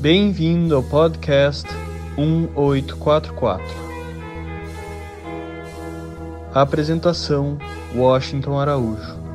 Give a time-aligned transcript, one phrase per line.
[0.00, 1.66] Bem-vindo ao podcast
[2.18, 3.64] 1844.
[6.52, 7.58] Apresentação:
[7.94, 9.25] Washington Araújo.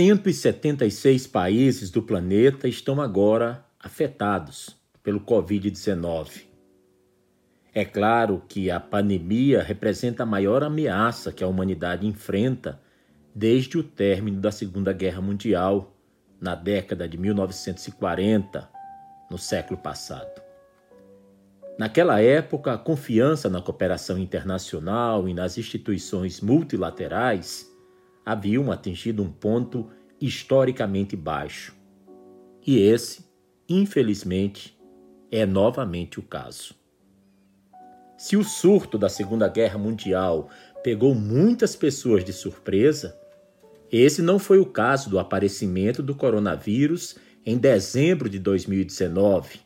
[0.00, 6.46] Cento e setenta e seis países do planeta estão agora afetados pelo Covid-19.
[7.74, 12.80] É claro que a pandemia representa a maior ameaça que a humanidade enfrenta
[13.34, 15.94] desde o término da Segunda Guerra Mundial,
[16.40, 18.70] na década de 1940,
[19.30, 20.40] no século passado.
[21.78, 27.69] Naquela época, a confiança na cooperação internacional e nas instituições multilaterais
[28.30, 31.74] haviam atingido um ponto historicamente baixo.
[32.64, 33.24] E esse,
[33.68, 34.78] infelizmente,
[35.32, 36.74] é novamente o caso.
[38.16, 40.48] Se o surto da Segunda Guerra Mundial
[40.84, 43.18] pegou muitas pessoas de surpresa,
[43.90, 49.60] esse não foi o caso do aparecimento do coronavírus em dezembro de 2019,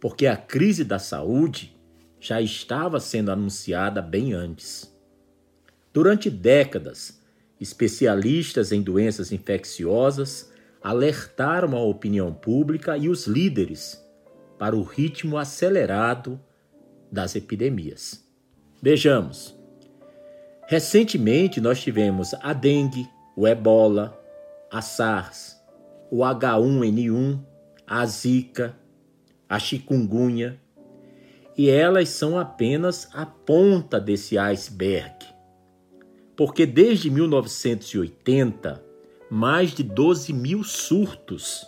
[0.00, 1.76] porque a crise da saúde
[2.18, 4.92] já estava sendo anunciada bem antes.
[5.92, 7.21] Durante décadas,
[7.62, 10.50] especialistas em doenças infecciosas
[10.82, 14.04] alertaram a opinião pública e os líderes
[14.58, 16.40] para o ritmo acelerado
[17.10, 18.24] das epidemias.
[18.82, 19.56] Vejamos.
[20.66, 24.18] Recentemente nós tivemos a dengue, o ebola,
[24.70, 25.56] a SARS,
[26.10, 27.40] o H1N1,
[27.86, 28.76] a Zika,
[29.48, 30.58] a chikungunya,
[31.56, 35.21] e elas são apenas a ponta desse iceberg.
[36.44, 38.84] Porque desde 1980,
[39.30, 41.64] mais de 12 mil surtos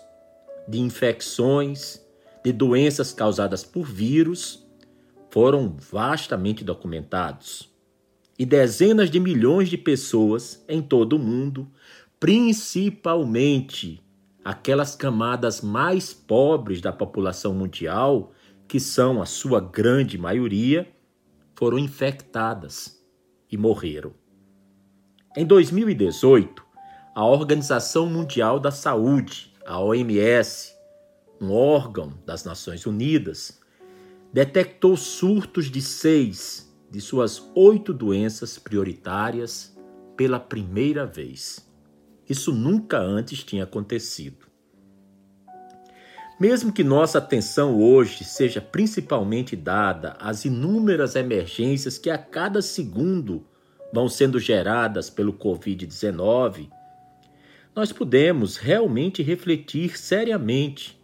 [0.66, 2.04] de infecções,
[2.44, 4.66] de doenças causadas por vírus
[5.30, 7.72] foram vastamente documentados.
[8.36, 11.70] E dezenas de milhões de pessoas em todo o mundo,
[12.18, 14.02] principalmente
[14.44, 18.32] aquelas camadas mais pobres da população mundial,
[18.66, 20.92] que são a sua grande maioria,
[21.54, 23.00] foram infectadas
[23.48, 24.23] e morreram.
[25.36, 26.64] Em 2018,
[27.12, 30.72] a Organização Mundial da Saúde, a OMS,
[31.40, 33.60] um órgão das Nações Unidas,
[34.32, 39.76] detectou surtos de seis de suas oito doenças prioritárias
[40.16, 41.68] pela primeira vez.
[42.28, 44.46] Isso nunca antes tinha acontecido.
[46.38, 53.44] Mesmo que nossa atenção hoje seja principalmente dada às inúmeras emergências que a cada segundo
[53.94, 56.68] vão sendo geradas pelo Covid-19,
[57.76, 61.00] nós podemos realmente refletir seriamente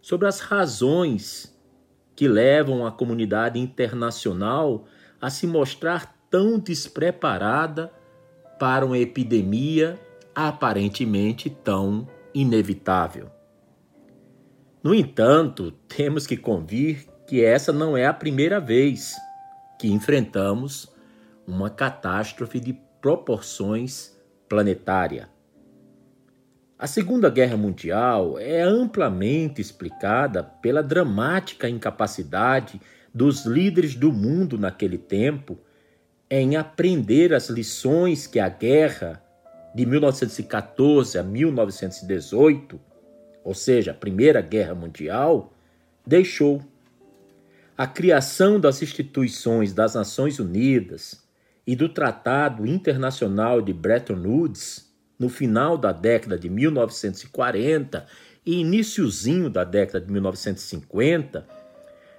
[0.00, 1.54] sobre as razões
[2.14, 4.86] que levam a comunidade internacional
[5.20, 7.92] a se mostrar tão despreparada
[8.58, 10.00] para uma epidemia
[10.34, 13.30] aparentemente tão inevitável.
[14.82, 19.14] No entanto, temos que convir que essa não é a primeira vez
[19.78, 20.95] que enfrentamos
[21.46, 24.16] uma catástrofe de proporções
[24.48, 25.28] planetária.
[26.78, 32.80] A Segunda Guerra Mundial é amplamente explicada pela dramática incapacidade
[33.14, 35.58] dos líderes do mundo naquele tempo
[36.28, 39.22] em aprender as lições que a guerra
[39.74, 42.80] de 1914 a 1918,
[43.44, 45.52] ou seja, a Primeira Guerra Mundial,
[46.06, 46.60] deixou.
[47.76, 51.25] A criação das instituições das Nações Unidas,
[51.66, 54.86] e do Tratado Internacional de Bretton Woods,
[55.18, 58.06] no final da década de 1940
[58.44, 61.46] e iníciozinho da década de 1950,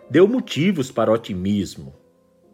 [0.09, 1.95] deu motivos para otimismo,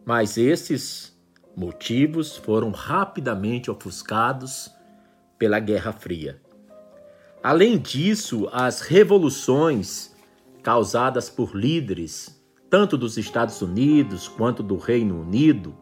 [0.04, 1.18] mas esses
[1.56, 4.70] motivos foram rapidamente ofuscados
[5.38, 6.40] pela Guerra Fria.
[7.42, 10.14] Além disso, as revoluções
[10.62, 12.40] causadas por líderes,
[12.70, 15.76] tanto dos Estados Unidos quanto do Reino Unido,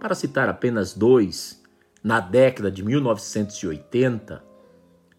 [0.00, 1.62] para citar apenas dois,
[2.02, 4.42] na década de 1980,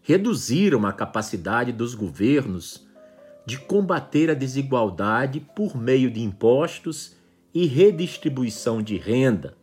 [0.02, 2.86] reduziram a capacidade dos governos
[3.46, 7.16] de combater a desigualdade por meio de impostos
[7.54, 9.56] e redistribuição de renda,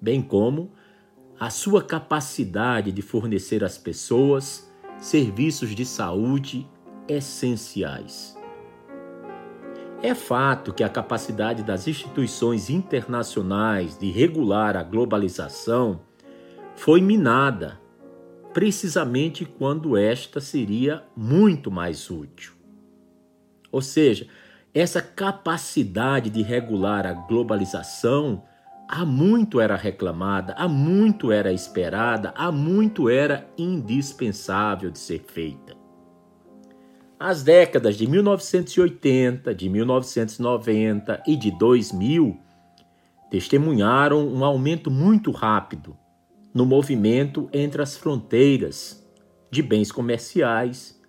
[0.00, 0.72] bem como
[1.40, 6.68] a sua capacidade de fornecer às pessoas serviços de saúde
[7.08, 8.41] essenciais.
[10.02, 16.00] É fato que a capacidade das instituições internacionais de regular a globalização
[16.74, 17.80] foi minada,
[18.52, 22.52] precisamente quando esta seria muito mais útil.
[23.70, 24.26] Ou seja,
[24.74, 28.42] essa capacidade de regular a globalização
[28.88, 35.61] há muito era reclamada, há muito era esperada, há muito era indispensável de ser feita.
[37.24, 42.36] As décadas de 1980, de 1990 e de 2000
[43.30, 45.96] testemunharam um aumento muito rápido
[46.52, 49.08] no movimento entre as fronteiras
[49.52, 51.00] de bens comerciais,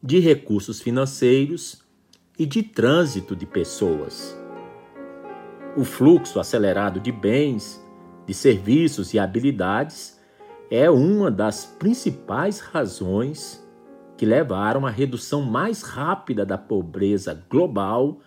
[0.00, 1.82] de recursos financeiros
[2.38, 4.38] e de trânsito de pessoas.
[5.76, 7.84] O fluxo acelerado de bens,
[8.24, 10.16] de serviços e habilidades
[10.70, 13.65] é uma das principais razões
[14.16, 18.20] que levaram à redução mais rápida da pobreza global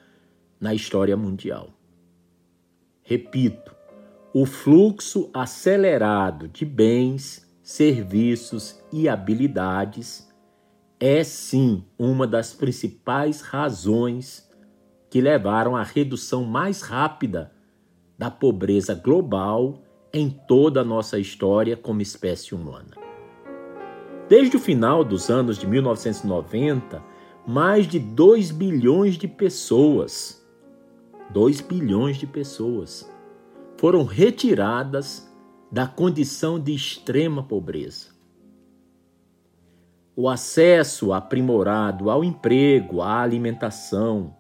[0.60, 1.70] na história mundial.
[3.02, 3.76] Repito,
[4.34, 10.30] o fluxo acelerado de bens, serviços e habilidades
[11.00, 14.48] é sim uma das principais razões
[15.10, 17.52] que levaram à redução mais rápida
[18.18, 19.82] da pobreza global
[20.14, 22.99] em toda a nossa história como espécie humana.
[24.30, 27.04] Desde o final dos anos de 1990,
[27.48, 30.48] mais de 2 bilhões de pessoas,
[31.32, 33.12] 2 bilhões de pessoas,
[33.76, 35.28] foram retiradas
[35.72, 38.10] da condição de extrema pobreza.
[40.16, 44.36] O acesso aprimorado ao emprego, à alimentação,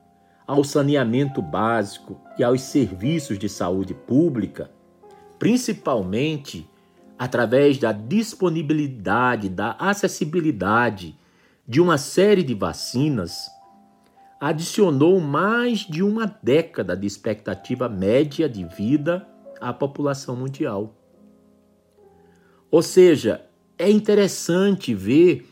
[0.45, 4.69] ao saneamento básico e aos serviços de saúde pública,
[5.39, 6.69] principalmente
[7.19, 11.19] através da disponibilidade, da acessibilidade
[11.67, 13.51] de uma série de vacinas,
[14.39, 19.27] adicionou mais de uma década de expectativa média de vida
[19.59, 20.95] à população mundial.
[22.71, 23.45] Ou seja,
[23.77, 25.45] é interessante ver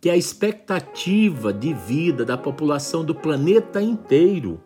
[0.00, 4.60] que a expectativa de vida da população do planeta inteiro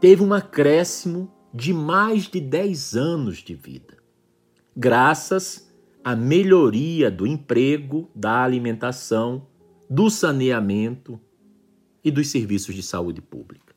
[0.00, 3.98] teve um acréscimo de mais de 10 anos de vida,
[4.76, 5.72] graças
[6.02, 9.46] à melhoria do emprego, da alimentação,
[9.88, 11.20] do saneamento
[12.02, 13.74] e dos serviços de saúde pública.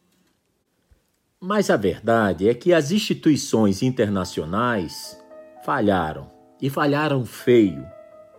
[1.39, 5.17] Mas a verdade é que as instituições internacionais
[5.63, 7.85] falharam e falharam feio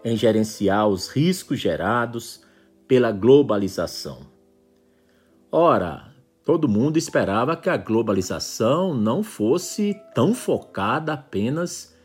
[0.05, 2.43] em gerenciar os riscos gerados
[2.89, 4.27] pela globalização.
[5.51, 6.13] Ora,
[6.45, 11.97] todo mundo esperava que a globalização não fosse tão focada apenas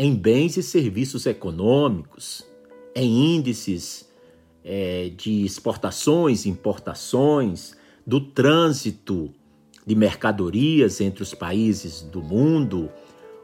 [0.00, 2.46] em bens e serviços econômicos,
[2.94, 4.08] em índices
[4.62, 9.34] é, de exportações importações, do trânsito
[9.84, 12.88] de mercadorias entre os países do mundo,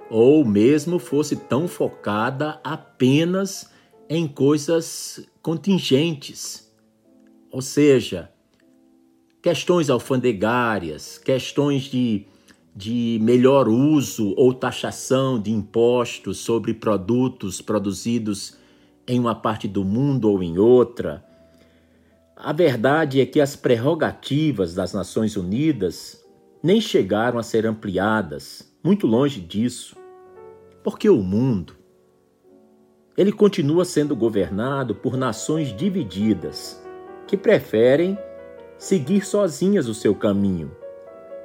[0.09, 3.69] ou mesmo fosse tão focada apenas
[4.09, 6.73] em coisas contingentes,
[7.50, 8.31] ou seja,
[9.43, 12.27] questões alfandegárias, questões de,
[12.75, 18.56] de melhor uso ou taxação de impostos sobre produtos produzidos
[19.06, 21.25] em uma parte do mundo ou em outra.
[22.37, 26.21] A verdade é que as prerrogativas das Nações Unidas
[26.62, 29.97] nem chegaram a ser ampliadas, muito longe disso,
[30.82, 31.76] porque o mundo
[33.16, 36.83] ele continua sendo governado por nações divididas,
[37.28, 38.19] que preferem
[38.76, 40.73] seguir sozinhas o seu caminho,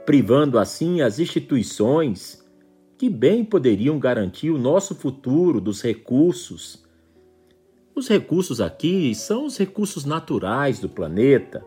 [0.09, 2.43] privando assim as instituições
[2.97, 6.83] que bem poderiam garantir o nosso futuro dos recursos.
[7.93, 11.63] Os recursos aqui são os recursos naturais do planeta,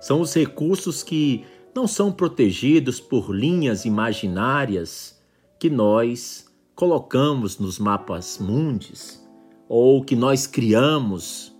[0.00, 1.44] são os recursos que
[1.74, 5.20] não são protegidos por linhas imaginárias
[5.58, 9.20] que nós colocamos nos mapas mundes
[9.68, 11.52] ou que nós criamos,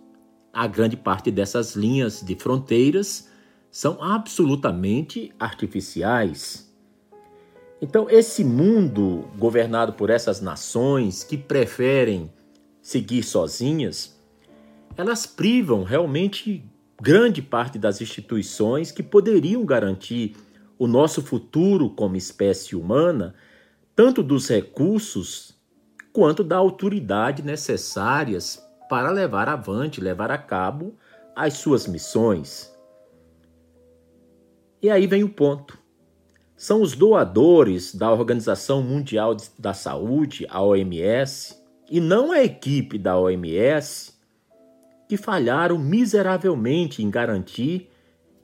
[0.53, 3.29] a grande parte dessas linhas de fronteiras
[3.77, 6.75] são absolutamente artificiais.
[7.79, 12.33] Então, esse mundo governado por essas nações que preferem
[12.81, 14.19] seguir sozinhas,
[14.97, 16.65] elas privam realmente
[17.03, 20.35] grande parte das instituições que poderiam garantir
[20.79, 23.35] o nosso futuro como espécie humana
[23.95, 25.55] tanto dos recursos
[26.15, 30.95] quanto da autoridade necessárias para levar avante, levar a cabo
[31.37, 32.75] as suas missões.
[34.87, 35.77] E aí vem o ponto.
[36.57, 41.57] São os doadores da Organização Mundial da Saúde, a OMS,
[41.91, 44.13] e não a equipe da OMS,
[45.09, 47.91] que falharam miseravelmente em garantir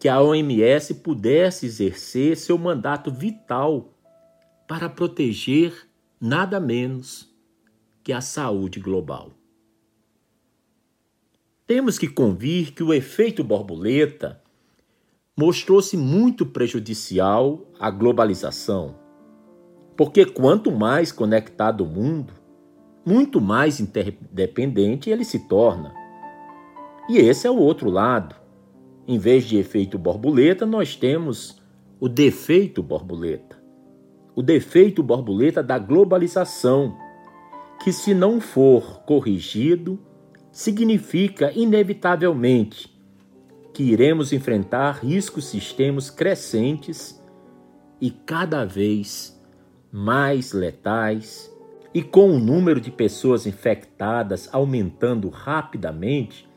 [0.01, 3.95] que a OMS pudesse exercer seu mandato vital
[4.67, 5.73] para proteger
[6.21, 7.33] nada menos
[8.03, 9.31] que a saúde global.
[11.69, 14.42] Temos que convir que o efeito borboleta
[15.37, 18.95] mostrou-se muito prejudicial à globalização,
[19.97, 22.35] porque quanto mais conectado o mundo,
[23.05, 25.95] muito mais interdependente ele se torna.
[27.09, 28.37] E esse é o outro lado.
[29.09, 31.61] Em vez de efeito borboleta, nós temos
[31.99, 33.61] o defeito borboleta.
[34.37, 36.97] O defeito borboleta da globalização,
[37.83, 39.99] que se não for corrigido,
[40.53, 42.92] significa inevitavelmente
[43.73, 47.21] que iremos enfrentar riscos sistêmicos crescentes
[48.01, 49.41] e cada vez
[49.91, 51.51] mais letais,
[51.95, 56.49] e com o número de pessoas infectadas aumentando rapidamente,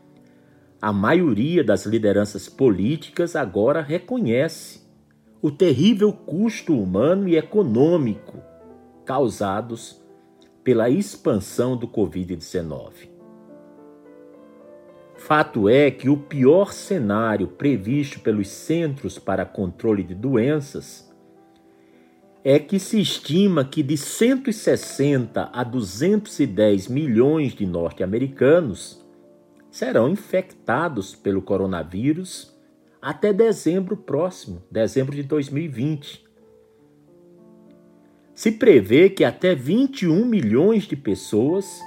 [0.81, 4.81] a maioria das lideranças políticas agora reconhece
[5.41, 8.41] o terrível custo humano e econômico
[9.05, 10.01] causados
[10.63, 13.14] pela expansão do Covid-19.
[15.25, 21.11] Fato é que o pior cenário previsto pelos Centros para Controle de Doenças
[22.43, 29.03] é que se estima que de 160 a 210 milhões de norte-americanos
[29.71, 32.55] serão infectados pelo coronavírus
[33.01, 36.23] até dezembro próximo, dezembro de 2020.
[38.35, 41.81] Se prevê que até 21 milhões de pessoas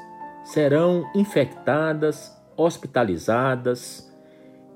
[0.44, 4.12] serão infectadas hospitalizadas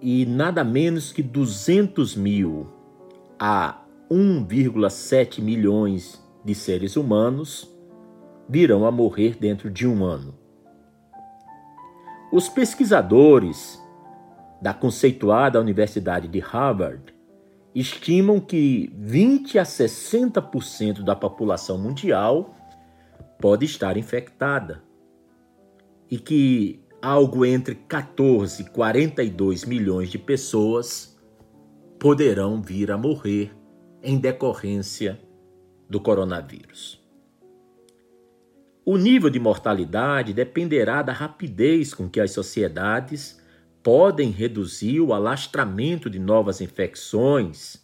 [0.00, 2.68] e nada menos que 200 mil
[3.38, 7.68] a 1,7 milhões de seres humanos
[8.48, 10.34] virão a morrer dentro de um ano.
[12.32, 13.80] Os pesquisadores
[14.60, 17.12] da conceituada Universidade de Harvard
[17.74, 22.54] estimam que 20 a 60% da população mundial
[23.40, 24.82] pode estar infectada
[26.10, 31.18] e que algo entre 14 e 42 milhões de pessoas
[31.98, 33.50] poderão vir a morrer
[34.00, 35.20] em decorrência
[35.90, 37.02] do coronavírus.
[38.84, 43.40] O nível de mortalidade dependerá da rapidez com que as sociedades
[43.82, 47.82] podem reduzir o alastramento de novas infecções,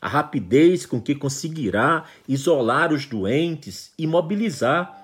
[0.00, 4.96] a rapidez com que conseguirá isolar os doentes e mobilizar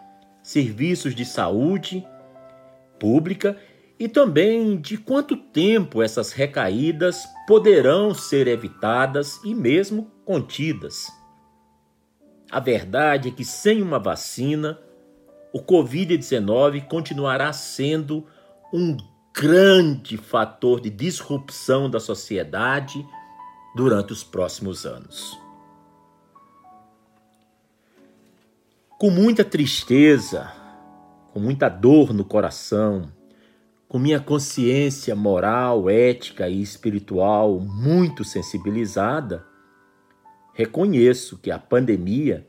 [0.42, 2.06] serviços de saúde
[2.98, 3.56] pública
[3.98, 11.06] e também de quanto tempo essas recaídas poderão ser evitadas e mesmo contidas.
[12.50, 14.78] A verdade é que sem uma vacina,
[15.52, 18.26] o Covid-19 continuará sendo
[18.72, 18.96] um
[19.34, 23.04] grande fator de disrupção da sociedade
[23.74, 25.38] durante os próximos anos.
[28.98, 30.50] Com muita tristeza,
[31.36, 33.12] com muita dor no coração,
[33.86, 39.44] com minha consciência moral, ética e espiritual muito sensibilizada,
[40.54, 42.48] reconheço que a pandemia,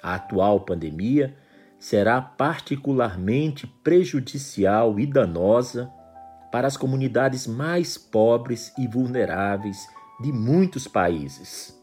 [0.00, 1.36] a atual pandemia,
[1.76, 5.90] será particularmente prejudicial e danosa
[6.52, 9.88] para as comunidades mais pobres e vulneráveis
[10.20, 11.76] de muitos países.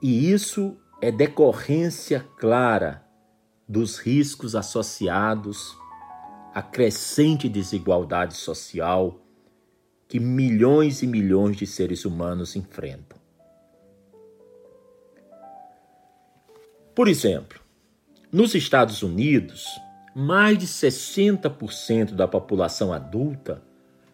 [0.00, 3.01] E isso é decorrência clara
[3.72, 5.74] dos riscos associados
[6.52, 9.18] à crescente desigualdade social
[10.06, 13.18] que milhões e milhões de seres humanos enfrentam.
[16.94, 17.60] Por exemplo,
[18.30, 19.64] nos Estados Unidos,
[20.14, 23.62] mais de 60% da população adulta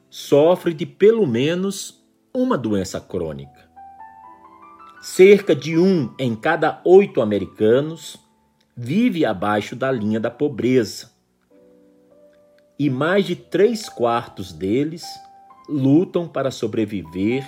[0.08, 2.00] sofre de pelo menos
[2.32, 3.68] uma doença crônica.
[5.02, 8.27] Cerca de um em cada oito americanos
[8.80, 11.10] vive abaixo da linha da pobreza.
[12.78, 15.04] E mais de três quartos deles
[15.68, 17.44] lutam para sobreviver,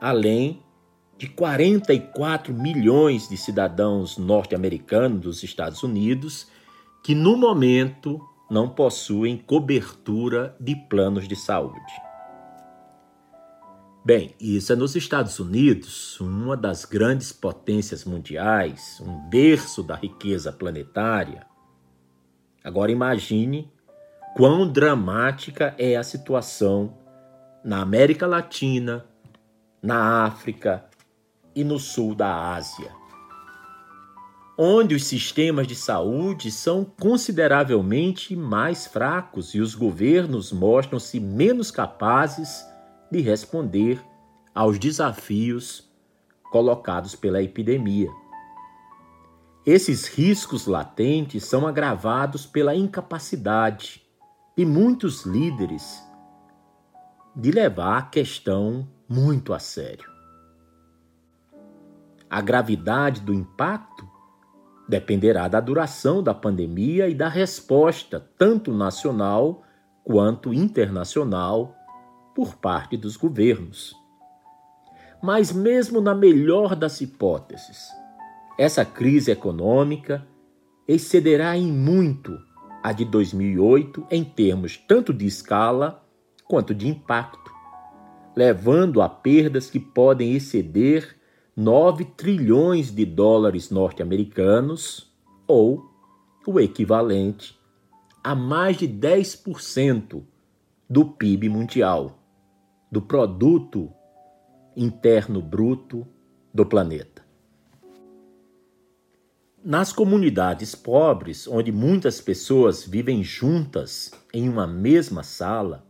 [0.00, 0.62] além
[1.18, 6.46] de 44 milhões de cidadãos norte-americanos dos Estados Unidos
[7.02, 12.11] que, no momento, não possuem cobertura de planos de saúde.
[14.04, 20.52] Bem, isso é nos Estados Unidos, uma das grandes potências mundiais, um berço da riqueza
[20.52, 21.46] planetária.
[22.64, 23.70] Agora imagine
[24.34, 26.98] quão dramática é a situação
[27.64, 29.06] na América Latina,
[29.80, 30.84] na África
[31.54, 32.90] e no sul da Ásia,
[34.58, 42.71] onde os sistemas de saúde são consideravelmente mais fracos e os governos mostram-se menos capazes
[43.12, 44.02] de responder
[44.54, 45.86] aos desafios
[46.50, 48.10] colocados pela epidemia.
[49.66, 54.02] Esses riscos latentes são agravados pela incapacidade
[54.56, 56.02] de muitos líderes
[57.36, 60.10] de levar a questão muito a sério.
[62.30, 64.08] A gravidade do impacto
[64.88, 69.62] dependerá da duração da pandemia e da resposta, tanto nacional
[70.02, 71.76] quanto internacional,
[72.34, 73.94] por parte dos governos.
[75.22, 77.88] Mas, mesmo na melhor das hipóteses,
[78.58, 80.26] essa crise econômica
[80.86, 82.36] excederá em muito
[82.82, 86.04] a de 2008 em termos tanto de escala
[86.48, 87.52] quanto de impacto,
[88.36, 91.16] levando a perdas que podem exceder
[91.56, 95.12] 9 trilhões de dólares norte-americanos,
[95.46, 95.90] ou
[96.46, 97.58] o equivalente
[98.24, 100.22] a mais de 10%
[100.88, 102.21] do PIB mundial,
[102.92, 103.90] do produto
[104.76, 106.06] interno bruto
[106.52, 107.22] do planeta.
[109.64, 115.86] Nas comunidades pobres, onde muitas pessoas vivem juntas em uma mesma sala,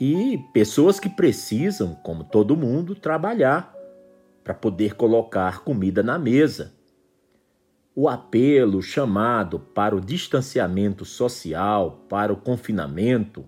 [0.00, 3.72] e pessoas que precisam, como todo mundo, trabalhar
[4.42, 6.74] para poder colocar comida na mesa.
[7.94, 13.44] O apelo chamado para o distanciamento social, para o confinamento,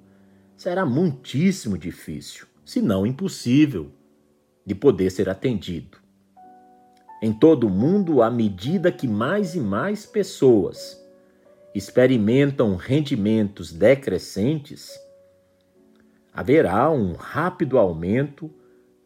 [0.60, 3.90] será muitíssimo difícil se não impossível,
[4.64, 5.96] de poder ser atendido.
[7.22, 11.02] Em todo o mundo, à medida que mais e mais pessoas
[11.74, 14.90] experimentam rendimentos decrescentes,
[16.30, 18.50] haverá um rápido aumento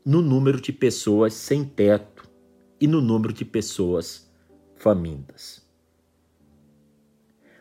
[0.04, 2.28] no número de pessoas sem teto
[2.80, 4.28] e no número de pessoas
[4.74, 5.63] famintas.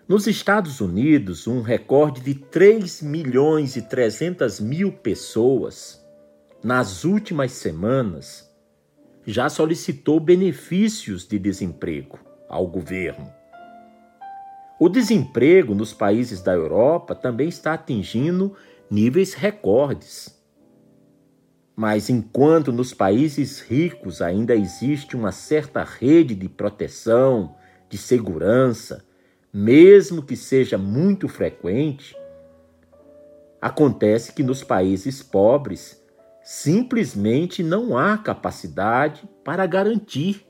[0.05, 6.05] Nos Estados Unidos, um recorde de 3 milhões e 300 mil pessoas
[6.61, 8.53] nas últimas semanas
[9.25, 12.19] já solicitou benefícios de desemprego
[12.49, 13.31] ao governo.
[14.77, 18.53] O desemprego nos países da Europa também está atingindo
[18.91, 20.37] níveis recordes.
[21.73, 27.55] Mas enquanto nos países ricos ainda existe uma certa rede de proteção,
[27.89, 29.05] de segurança,
[29.53, 32.17] mesmo que seja muito frequente,
[33.61, 36.01] acontece que nos países pobres
[36.43, 40.43] simplesmente não há capacidade para garantir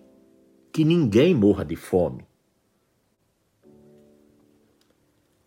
[0.72, 2.26] que ninguém morra de fome.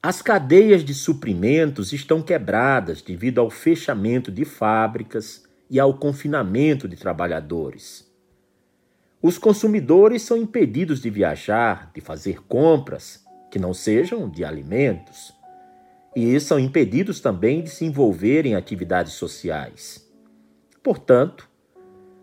[0.03, 6.95] As cadeias de suprimentos estão quebradas devido ao fechamento de fábricas e ao confinamento de
[6.95, 8.09] trabalhadores.
[9.21, 13.26] Os consumidores são impedidos de viajar, de fazer compras
[13.57, 15.35] que não sejam de alimentos,
[16.15, 20.07] e são impedidos também de se envolver em atividades sociais.
[20.83, 21.49] Portanto,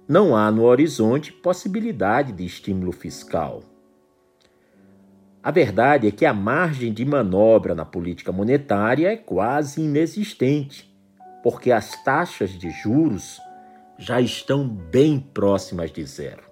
[0.08, 3.64] não há no horizonte possibilidade de estímulo fiscal.
[5.42, 10.96] A verdade é que a margem de manobra na política monetária é quase inexistente,
[11.42, 13.40] porque as taxas de juros
[13.98, 16.44] já estão bem próximas de zero.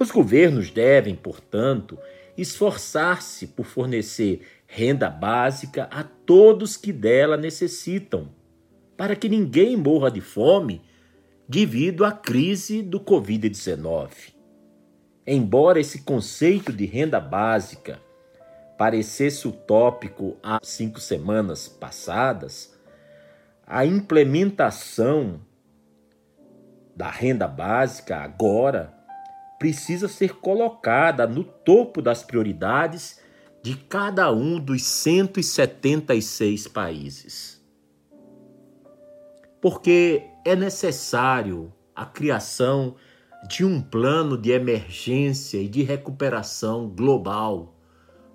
[0.00, 1.96] Os governos devem, portanto,
[2.38, 8.28] esforçar-se por fornecer renda básica a todos que dela necessitam,
[8.96, 10.80] para que ninguém morra de fome
[11.48, 14.10] devido à crise do Covid-19.
[15.26, 18.00] Embora esse conceito de renda básica
[18.78, 22.78] parecesse utópico há cinco semanas passadas,
[23.66, 25.40] a implementação
[26.94, 28.97] da renda básica agora
[29.58, 33.20] precisa ser colocada no topo das prioridades
[33.62, 37.60] de cada um dos 176 países.
[39.60, 42.94] Porque é necessário a criação
[43.48, 47.74] de um plano de emergência e de recuperação global,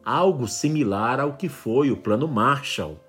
[0.03, 2.99] algo similar ao que foi o Plano Marshall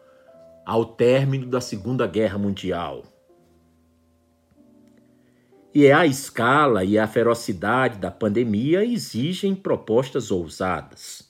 [0.65, 3.03] ao término da Segunda Guerra Mundial.
[5.75, 11.29] E é a escala e a ferocidade da pandemia exigem propostas ousadas.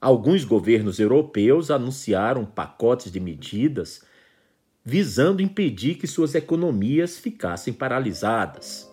[0.00, 4.02] Alguns governos europeus anunciaram pacotes de medidas
[4.82, 8.90] visando impedir que suas economias ficassem paralisadas.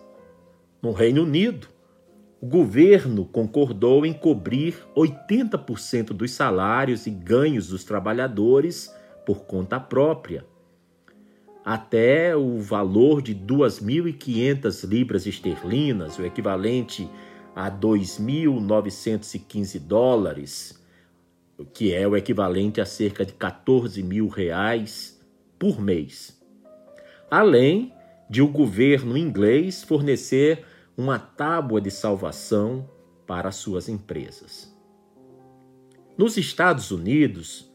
[0.82, 1.66] No Reino Unido,
[2.38, 10.44] o governo concordou em cobrir 80% dos salários e ganhos dos trabalhadores por conta própria
[11.68, 17.06] até o valor de 2.500 libras esterlinas, o equivalente
[17.54, 20.82] a 2.915 dólares,
[21.74, 25.20] que é o equivalente a cerca de 14 mil reais
[25.58, 26.40] por mês.
[27.30, 27.92] Além
[28.30, 30.64] de o governo inglês fornecer
[30.96, 32.88] uma tábua de salvação
[33.26, 34.74] para suas empresas.
[36.16, 37.67] Nos Estados Unidos,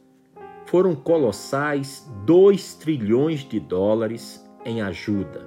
[0.74, 5.46] foram colossais 2 trilhões de dólares em ajuda.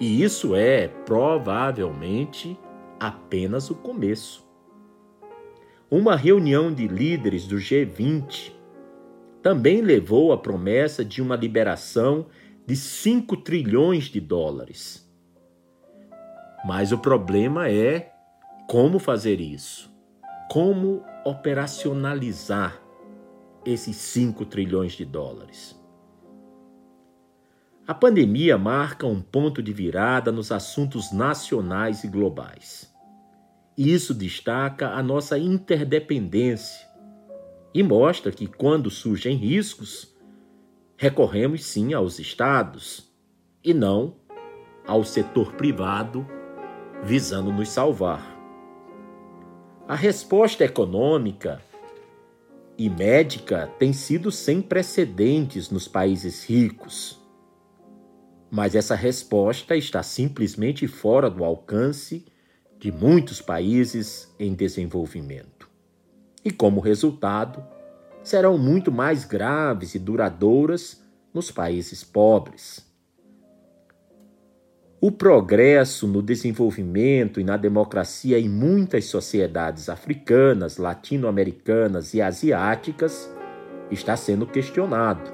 [0.00, 2.58] E isso é provavelmente
[2.98, 4.44] apenas o começo.
[5.88, 8.50] Uma reunião de líderes do G20
[9.40, 12.26] também levou à promessa de uma liberação
[12.66, 15.08] de 5 trilhões de dólares.
[16.64, 18.10] Mas o problema é
[18.68, 19.88] como fazer isso?
[20.50, 22.85] Como operacionalizar
[23.66, 25.78] esses 5 trilhões de dólares?
[27.86, 32.92] A pandemia marca um ponto de virada nos assuntos nacionais e globais.
[33.76, 36.86] Isso destaca a nossa interdependência
[37.72, 40.16] e mostra que, quando surgem riscos,
[40.96, 43.12] recorremos sim aos estados
[43.62, 44.16] e não
[44.86, 46.26] ao setor privado
[47.04, 48.34] visando nos salvar.
[49.86, 51.60] A resposta econômica
[52.78, 57.18] e médica tem sido sem precedentes nos países ricos.
[58.50, 62.24] Mas essa resposta está simplesmente fora do alcance
[62.78, 65.68] de muitos países em desenvolvimento.
[66.44, 67.64] E como resultado,
[68.22, 72.85] serão muito mais graves e duradouras nos países pobres.
[74.98, 83.30] O progresso no desenvolvimento e na democracia em muitas sociedades africanas, latino-americanas e asiáticas
[83.90, 85.30] está sendo questionado.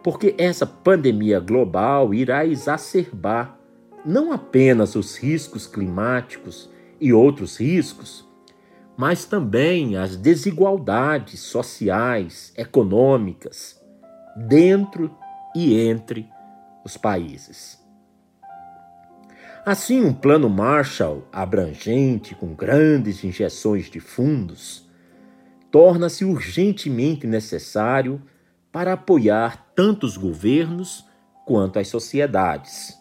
[0.00, 3.58] Porque essa pandemia global irá exacerbar
[4.06, 8.28] não apenas os riscos climáticos e outros riscos,
[8.96, 13.82] mas também as desigualdades sociais, econômicas,
[14.36, 15.10] dentro
[15.56, 16.28] e entre
[16.84, 17.83] os países.
[19.64, 24.86] Assim, um plano Marshall abrangente, com grandes injeções de fundos,
[25.70, 28.20] torna-se urgentemente necessário
[28.70, 31.06] para apoiar tanto os governos
[31.46, 32.94] quanto as sociedades.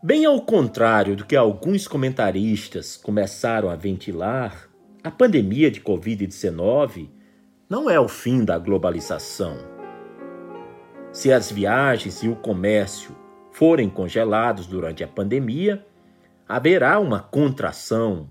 [0.00, 4.68] Bem ao contrário do que alguns comentaristas começaram a ventilar,
[5.02, 7.08] a pandemia de Covid-19
[7.68, 9.56] não é o fim da globalização.
[11.10, 13.25] Se as viagens e o comércio
[13.56, 15.82] forem congelados durante a pandemia,
[16.46, 18.28] haverá uma contração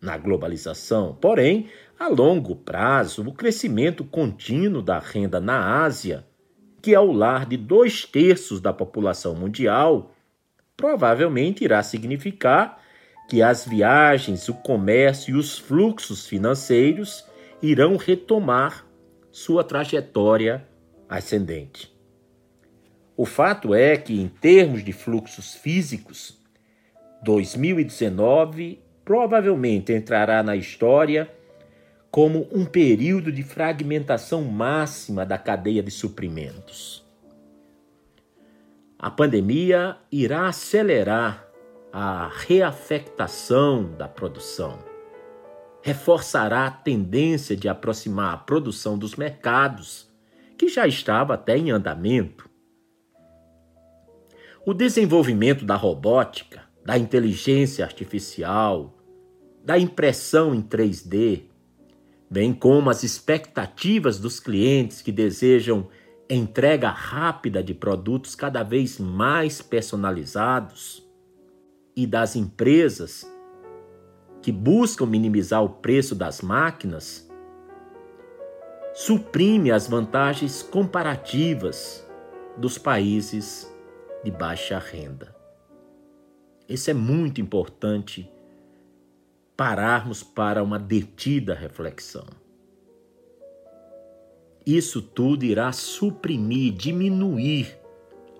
[0.00, 1.16] na globalização.
[1.20, 6.26] Porém, a longo prazo, o crescimento contínuo da renda na Ásia,
[6.82, 10.12] que é o lar de dois terços da população mundial,
[10.76, 12.82] provavelmente irá significar
[13.28, 17.24] que as viagens, o comércio e os fluxos financeiros
[17.62, 18.84] irão retomar
[19.30, 20.66] sua trajetória
[21.08, 21.96] ascendente.
[23.18, 26.40] O fato é que, em termos de fluxos físicos,
[27.24, 31.28] 2019 provavelmente entrará na história
[32.12, 37.04] como um período de fragmentação máxima da cadeia de suprimentos.
[38.96, 41.44] A pandemia irá acelerar
[41.92, 44.78] a reafectação da produção,
[45.82, 50.08] reforçará a tendência de aproximar a produção dos mercados,
[50.56, 52.47] que já estava até em andamento.
[54.68, 58.98] O desenvolvimento da robótica, da inteligência artificial,
[59.64, 61.44] da impressão em 3D,
[62.30, 65.88] bem como as expectativas dos clientes que desejam
[66.28, 71.02] entrega rápida de produtos cada vez mais personalizados
[71.96, 73.26] e das empresas
[74.42, 77.26] que buscam minimizar o preço das máquinas,
[78.92, 82.06] suprime as vantagens comparativas
[82.58, 83.77] dos países
[84.24, 85.34] de baixa renda.
[86.68, 88.30] Isso é muito importante
[89.56, 92.26] pararmos para uma detida reflexão.
[94.66, 97.78] Isso tudo irá suprimir, diminuir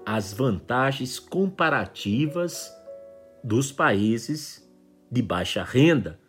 [0.04, 2.70] as vantagens comparativas
[3.42, 4.66] dos países
[5.10, 6.20] de baixa renda,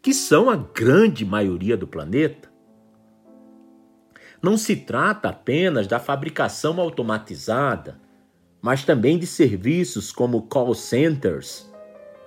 [0.00, 2.48] que são a grande maioria do planeta.
[4.40, 8.00] Não se trata apenas da fabricação automatizada,
[8.68, 11.66] mas também de serviços como call centers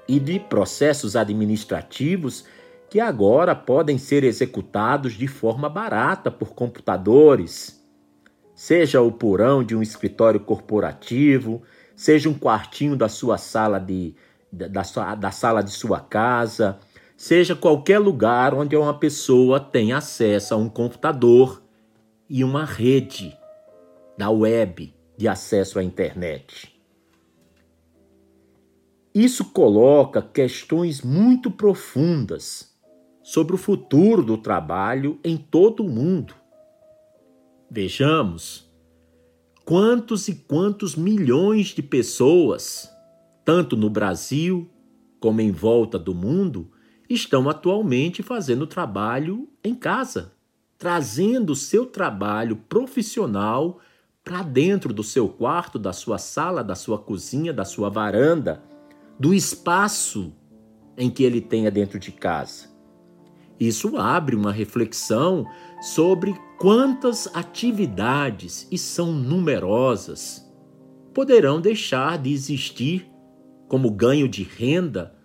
[0.07, 2.45] e de processos administrativos
[2.89, 7.79] que agora podem ser executados de forma barata por computadores.
[8.55, 11.61] Seja o porão de um escritório corporativo,
[11.95, 14.15] seja um quartinho da sua sala de
[14.51, 14.81] da,
[15.13, 16.79] da sala de sua casa,
[17.15, 21.61] seja qualquer lugar onde uma pessoa tem acesso a um computador
[22.27, 23.31] e uma rede
[24.17, 26.75] da web de acesso à internet.
[29.13, 32.75] Isso coloca questões muito profundas
[33.21, 36.33] sobre o futuro do trabalho em todo o mundo.
[37.69, 38.67] Vejamos
[39.63, 42.89] quantos e quantos milhões de pessoas,
[43.45, 44.71] tanto no Brasil
[45.19, 46.71] como em volta do mundo,
[47.07, 50.33] estão atualmente fazendo trabalho em casa,
[50.79, 53.79] trazendo seu trabalho profissional
[54.23, 58.63] para dentro do seu quarto, da sua sala, da sua cozinha, da sua varanda,
[59.19, 60.33] do espaço
[60.97, 62.69] em que ele tenha dentro de casa.
[63.59, 65.45] Isso abre uma reflexão
[65.81, 70.47] sobre quantas atividades, e são numerosas,
[71.13, 73.09] poderão deixar de existir
[73.67, 75.15] como ganho de renda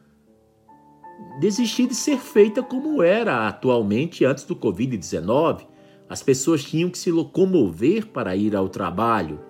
[1.40, 5.66] desistir de ser feita como era atualmente antes do Covid-19.
[6.08, 9.40] As pessoas tinham que se locomover para ir ao trabalho.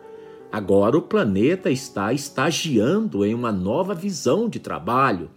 [0.50, 5.30] Agora o planeta está estagiando em uma nova visão de trabalho.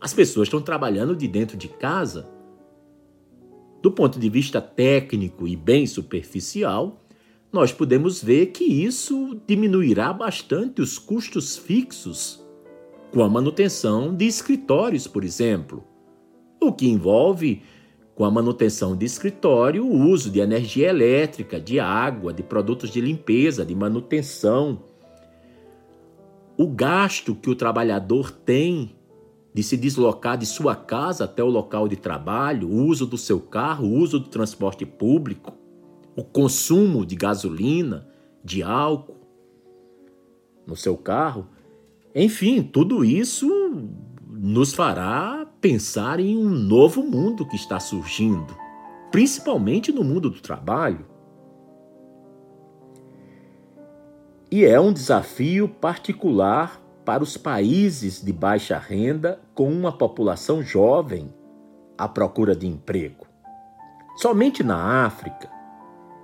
[0.00, 2.28] As pessoas estão trabalhando de dentro de casa.
[3.82, 7.02] Do ponto de vista técnico e bem superficial,
[7.52, 12.44] nós podemos ver que isso diminuirá bastante os custos fixos
[13.10, 15.84] com a manutenção de escritórios, por exemplo,
[16.60, 17.62] o que envolve
[18.20, 23.00] com a manutenção de escritório o uso de energia elétrica, de água, de produtos de
[23.00, 24.82] limpeza, de manutenção.
[26.54, 28.94] O gasto que o trabalhador tem
[29.54, 33.40] de se deslocar de sua casa até o local de trabalho, o uso do seu
[33.40, 35.54] carro, o uso do transporte público,
[36.14, 38.06] o consumo de gasolina,
[38.44, 39.16] de álcool
[40.66, 41.46] no seu carro,
[42.14, 43.48] enfim, tudo isso
[44.28, 48.56] nos fará pensar em um novo mundo que está surgindo,
[49.10, 51.04] principalmente no mundo do trabalho.
[54.50, 61.32] E é um desafio particular para os países de baixa renda com uma população jovem
[61.96, 63.26] à procura de emprego.
[64.16, 65.50] Somente na África,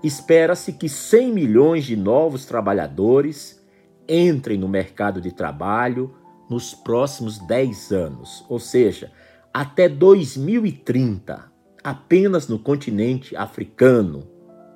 [0.03, 3.63] espera-se que 100 milhões de novos trabalhadores
[4.09, 6.15] entrem no mercado de trabalho
[6.49, 9.11] nos próximos 10 anos, ou seja,
[9.59, 11.51] até 2030,
[11.83, 14.31] apenas no continente africano,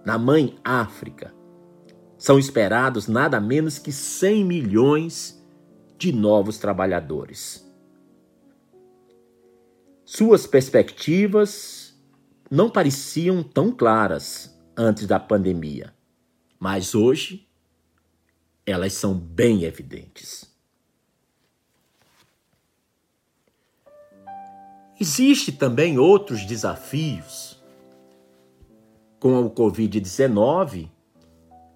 [0.07, 1.35] na mãe África,
[2.17, 5.47] são esperados nada menos que 100 milhões
[5.99, 7.71] de novos trabalhadores.
[10.03, 11.95] Suas perspectivas
[12.51, 15.93] não pareciam tão claras antes da pandemia,
[16.59, 17.47] mas hoje
[18.65, 20.50] elas são bem evidentes.
[25.03, 27.59] Existe também outros desafios.
[29.19, 30.91] Com o Covid-19,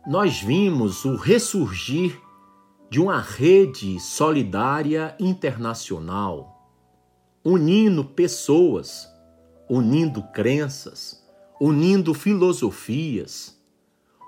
[0.07, 2.21] nós vimos o ressurgir
[2.91, 6.71] de uma rede solidária internacional,
[7.43, 9.09] unindo pessoas,
[9.71, 11.27] unindo crenças,
[11.59, 13.59] unindo filosofias,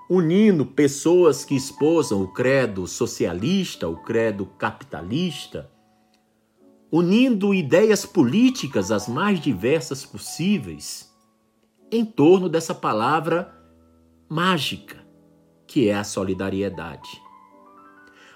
[0.09, 5.69] unindo pessoas que esposam o credo socialista, o credo capitalista,
[6.91, 11.11] unindo ideias políticas as mais diversas possíveis
[11.91, 13.53] em torno dessa palavra
[14.29, 14.97] mágica,
[15.65, 17.21] que é a solidariedade.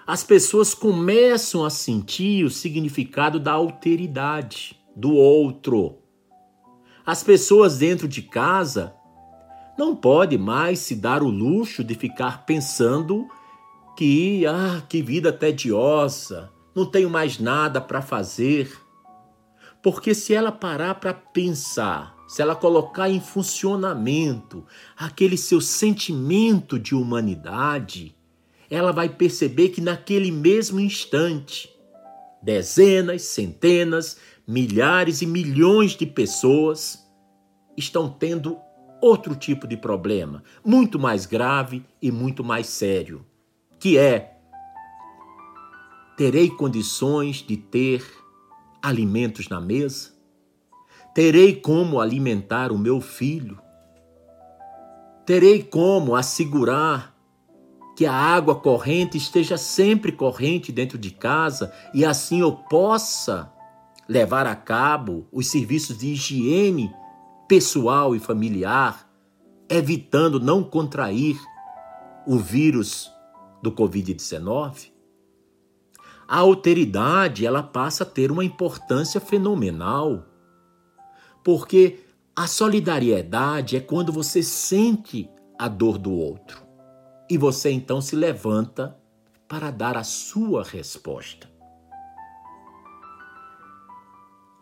[0.06, 6.00] As pessoas começam a sentir o significado da alteridade, do outro.
[7.06, 8.94] As pessoas dentro de casa
[9.78, 13.28] não pode mais se dar o luxo de ficar pensando
[13.98, 18.72] que, ah, que vida tediosa, não tenho mais nada para fazer.
[19.82, 26.96] Porque se ela parar para pensar, se ela colocar em funcionamento aquele seu sentimento de
[26.96, 28.16] humanidade,
[28.70, 31.70] ela vai perceber que naquele mesmo instante,
[32.42, 37.06] dezenas, centenas, milhares e milhões de pessoas
[37.76, 38.58] estão tendo
[39.02, 43.26] outro tipo de problema, muito mais grave e muito mais sério,
[43.80, 44.31] que é:
[46.22, 48.06] terei condições de ter
[48.80, 50.12] alimentos na mesa?
[51.16, 53.60] Terei como alimentar o meu filho?
[55.26, 57.18] Terei como assegurar
[57.98, 63.52] que a água corrente esteja sempre corrente dentro de casa e assim eu possa
[64.08, 66.94] levar a cabo os serviços de higiene
[67.48, 69.10] pessoal e familiar,
[69.68, 71.42] evitando não contrair
[72.28, 73.12] o vírus
[73.64, 74.91] do Covid-19,
[76.32, 80.26] a alteridade ela passa a ter uma importância fenomenal.
[81.44, 86.66] Porque a solidariedade é quando você sente a dor do outro
[87.30, 88.98] e você então se levanta
[89.46, 91.52] para dar a sua resposta.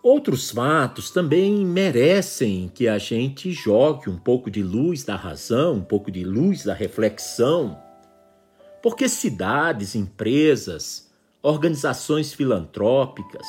[0.02, 5.84] Outros fatos também merecem que a gente jogue um pouco de luz da razão, um
[5.84, 7.80] pouco de luz da reflexão,
[8.82, 11.09] porque cidades, empresas,
[11.42, 13.46] organizações filantrópicas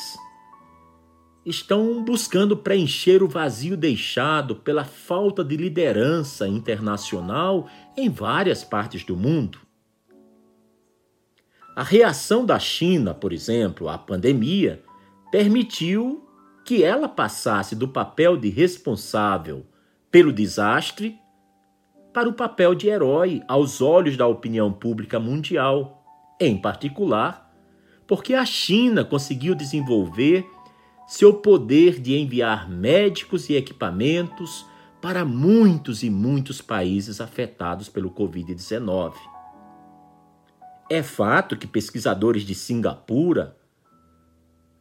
[1.44, 9.16] estão buscando preencher o vazio deixado pela falta de liderança internacional em várias partes do
[9.16, 9.58] mundo.
[11.74, 14.82] A reação da China, por exemplo, à pandemia,
[15.32, 16.28] permitiu
[16.64, 19.66] que ela passasse do papel de responsável
[20.10, 21.18] pelo desastre
[22.12, 26.04] para o papel de herói aos olhos da opinião pública mundial,
[26.40, 27.49] em particular,
[28.10, 30.44] porque a China conseguiu desenvolver
[31.06, 34.66] seu poder de enviar médicos e equipamentos
[35.00, 39.14] para muitos e muitos países afetados pelo Covid-19.
[40.90, 43.56] É fato que pesquisadores de Singapura,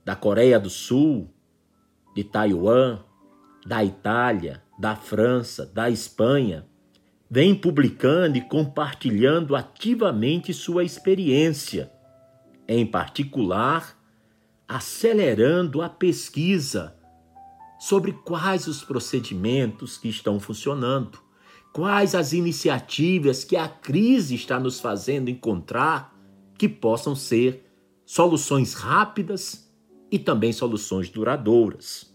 [0.03, 1.31] da Coreia do Sul,
[2.15, 2.97] de Taiwan,
[3.63, 6.65] da Itália, da França, da Espanha,
[7.29, 11.91] vêm publicando e compartilhando ativamente sua experiência,
[12.69, 13.97] em particular,
[14.67, 16.95] acelerando a pesquisa
[17.79, 21.19] sobre quais os procedimentos que estão funcionando,
[21.73, 26.15] quais as iniciativas que a crise está nos fazendo encontrar
[26.59, 27.65] que possam ser
[28.05, 29.67] soluções rápidas
[30.11, 32.13] e também soluções duradouras.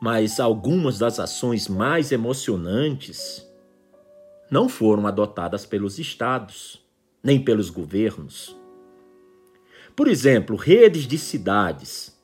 [0.00, 3.44] Mas algumas das ações mais emocionantes
[4.48, 6.85] não foram adotadas pelos estados,
[7.26, 8.56] nem pelos governos.
[9.96, 12.16] Por exemplo, redes de cidades,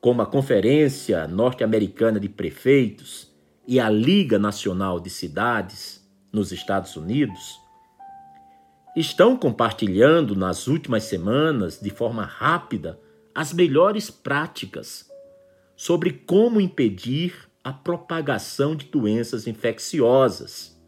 [0.00, 3.34] como a Conferência Norte-Americana de Prefeitos
[3.66, 7.58] e a Liga Nacional de Cidades, nos Estados Unidos,
[8.94, 13.00] estão compartilhando nas últimas semanas, de forma rápida,
[13.34, 15.10] as melhores práticas
[15.74, 20.80] sobre como impedir a propagação de doenças infecciosas.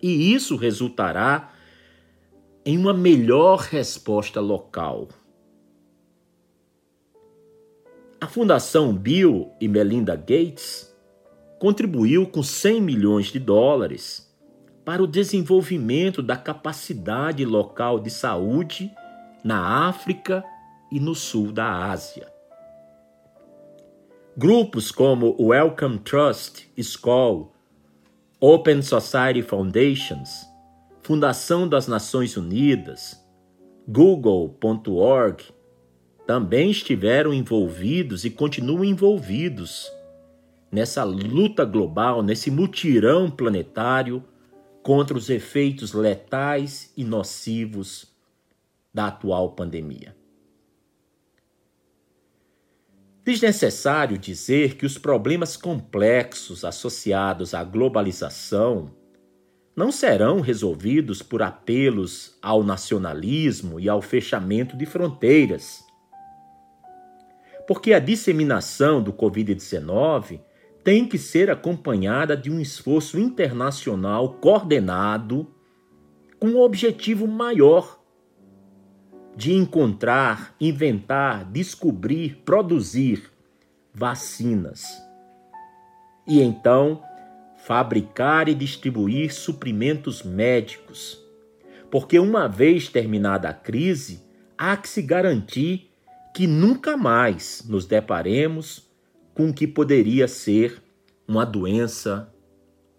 [0.00, 1.54] E isso resultará
[2.64, 5.08] em uma melhor resposta local.
[8.20, 10.94] A Fundação Bill e Melinda Gates
[11.58, 14.30] contribuiu com 100 milhões de dólares
[14.84, 18.90] para o desenvolvimento da capacidade local de saúde
[19.42, 20.44] na África
[20.92, 22.30] e no sul da Ásia.
[24.36, 27.52] Grupos como o Wellcome Trust School,
[28.38, 30.49] Open Society Foundations,
[31.02, 33.18] Fundação das Nações Unidas,
[33.88, 35.44] Google.org
[36.26, 39.90] também estiveram envolvidos e continuam envolvidos
[40.70, 44.22] nessa luta global, nesse mutirão planetário
[44.82, 48.06] contra os efeitos letais e nocivos
[48.92, 50.14] da atual pandemia.
[53.24, 58.99] Desnecessário dizer que os problemas complexos associados à globalização
[59.80, 65.82] não serão resolvidos por apelos ao nacionalismo e ao fechamento de fronteiras.
[67.66, 70.38] Porque a disseminação do Covid-19
[70.84, 75.46] tem que ser acompanhada de um esforço internacional coordenado
[76.38, 77.98] com um objetivo maior
[79.34, 83.32] de encontrar, inventar, descobrir, produzir
[83.94, 84.84] vacinas.
[86.28, 87.02] E então
[87.70, 91.24] fabricar e distribuir suprimentos médicos.
[91.88, 94.24] Porque uma vez terminada a crise,
[94.58, 95.88] há que se garantir
[96.34, 98.90] que nunca mais nos deparemos
[99.32, 100.82] com o que poderia ser
[101.28, 102.34] uma doença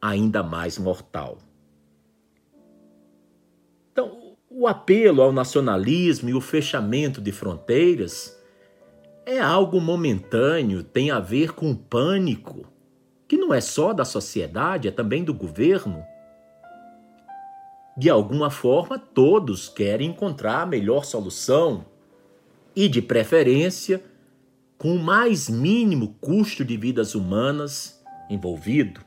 [0.02, 1.40] ainda mais mortal.
[4.50, 8.42] O apelo ao nacionalismo e o fechamento de fronteiras
[9.26, 12.71] é algo momentâneo, tem a ver com o pânico,
[13.32, 16.06] que não é só da sociedade, é também do governo.
[17.98, 21.86] De alguma forma, todos querem encontrar a melhor solução
[22.76, 24.04] e, de preferência,
[24.78, 29.00] com o mais mínimo custo de vidas humanas envolvido.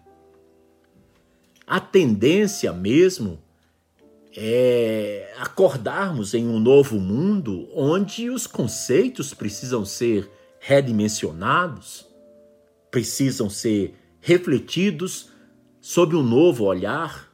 [1.67, 3.39] A tendência mesmo
[4.35, 12.09] é acordarmos em um novo mundo onde os conceitos precisam ser redimensionados,
[12.91, 13.95] precisam ser
[14.25, 15.31] refletidos
[15.83, 17.31] sob um novo olhar?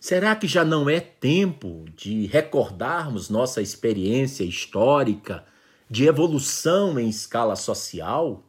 [0.00, 5.44] Será que já não é tempo de recordarmos nossa experiência histórica
[5.90, 8.42] de evolução em escala social?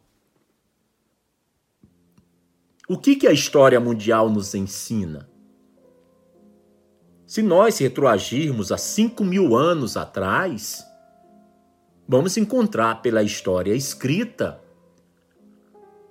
[2.88, 5.28] O que, que a história mundial nos ensina?
[7.26, 10.82] Se nós retroagirmos a 5 mil anos atrás,
[12.08, 14.66] vamos encontrar pela história escrita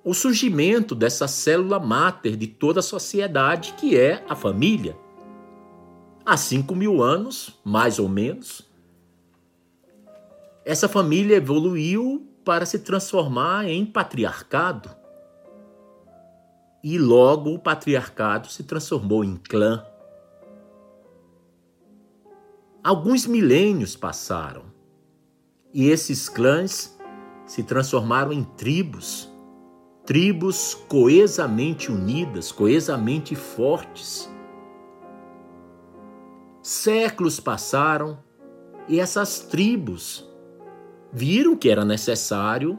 [0.08, 4.96] o surgimento dessa célula máter de toda a sociedade, que é a família.
[6.24, 8.66] Há cinco mil anos, mais ou menos,
[10.64, 14.88] essa família evoluiu para se transformar em patriarcado.
[16.82, 19.84] E logo o patriarcado se transformou em clã.
[22.82, 24.62] Alguns milênios passaram
[25.74, 26.98] e esses clãs
[27.44, 29.30] se transformaram em tribos,
[30.08, 34.26] tribos coesamente unidas, coesamente fortes.
[36.62, 38.18] Séculos passaram
[38.88, 40.26] e essas tribos
[41.12, 42.78] viram que era necessário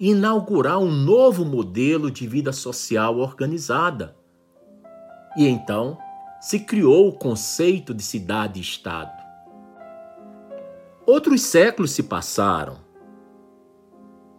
[0.00, 4.16] inaugurar um novo modelo de vida social organizada.
[5.36, 5.96] E então
[6.40, 9.12] se criou o conceito de cidade-estado.
[11.06, 12.78] Outros séculos se passaram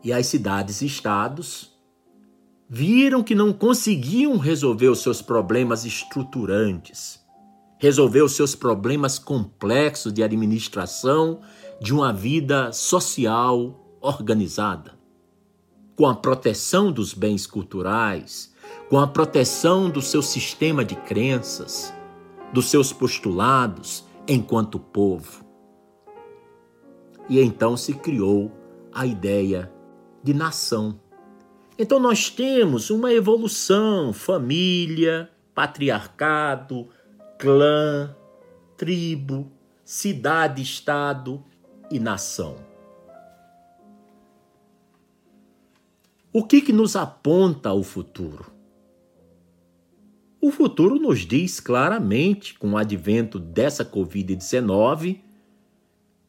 [0.03, 1.72] e as cidades-estados
[2.75, 7.23] viram que não conseguiam resolver os seus problemas estruturantes,
[7.77, 11.41] resolver os seus problemas complexos de administração
[11.79, 14.97] de uma vida social organizada,
[15.95, 18.51] com a proteção dos bens culturais,
[18.89, 21.93] com a proteção do seu sistema de crenças,
[22.51, 25.45] dos seus postulados enquanto povo.
[27.29, 28.51] E então se criou
[28.91, 29.71] a ideia
[30.23, 31.02] de nação.
[31.83, 36.87] Então nós temos uma evolução, família, patriarcado,
[37.37, 38.15] clã,
[38.77, 39.51] tribo,
[39.83, 41.43] cidade-estado
[41.91, 42.55] e nação.
[46.31, 48.45] O que, que nos aponta o futuro?
[50.39, 55.19] O futuro nos diz claramente, com o advento dessa Covid-19,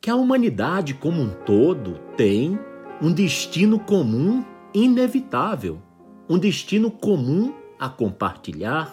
[0.01, 2.59] que a humanidade como um todo tem
[3.01, 4.45] um destino comum
[4.75, 5.81] inevitável,
[6.29, 8.93] um destino comum a compartilhar.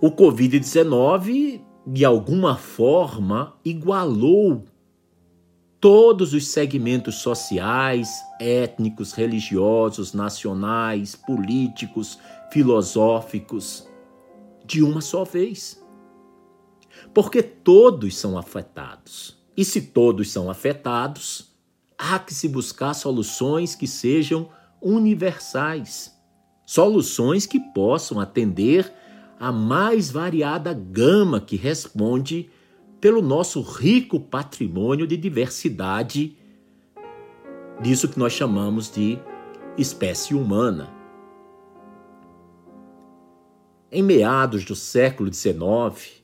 [0.00, 4.64] O Covid-19, de alguma forma, igualou
[5.80, 8.10] todos os segmentos sociais,
[8.40, 12.18] étnicos, religiosos, nacionais, políticos,
[12.52, 13.88] filosóficos,
[14.64, 15.82] de uma só vez.
[17.14, 19.38] Porque todos são afetados.
[19.56, 21.47] E se todos são afetados,
[21.98, 24.48] há que se buscar soluções que sejam
[24.80, 26.16] universais,
[26.64, 28.92] soluções que possam atender
[29.40, 32.48] a mais variada gama que responde
[33.00, 36.36] pelo nosso rico patrimônio de diversidade,
[37.80, 39.18] disso que nós chamamos de
[39.76, 40.92] espécie humana.
[43.90, 46.22] Em meados do século XIX,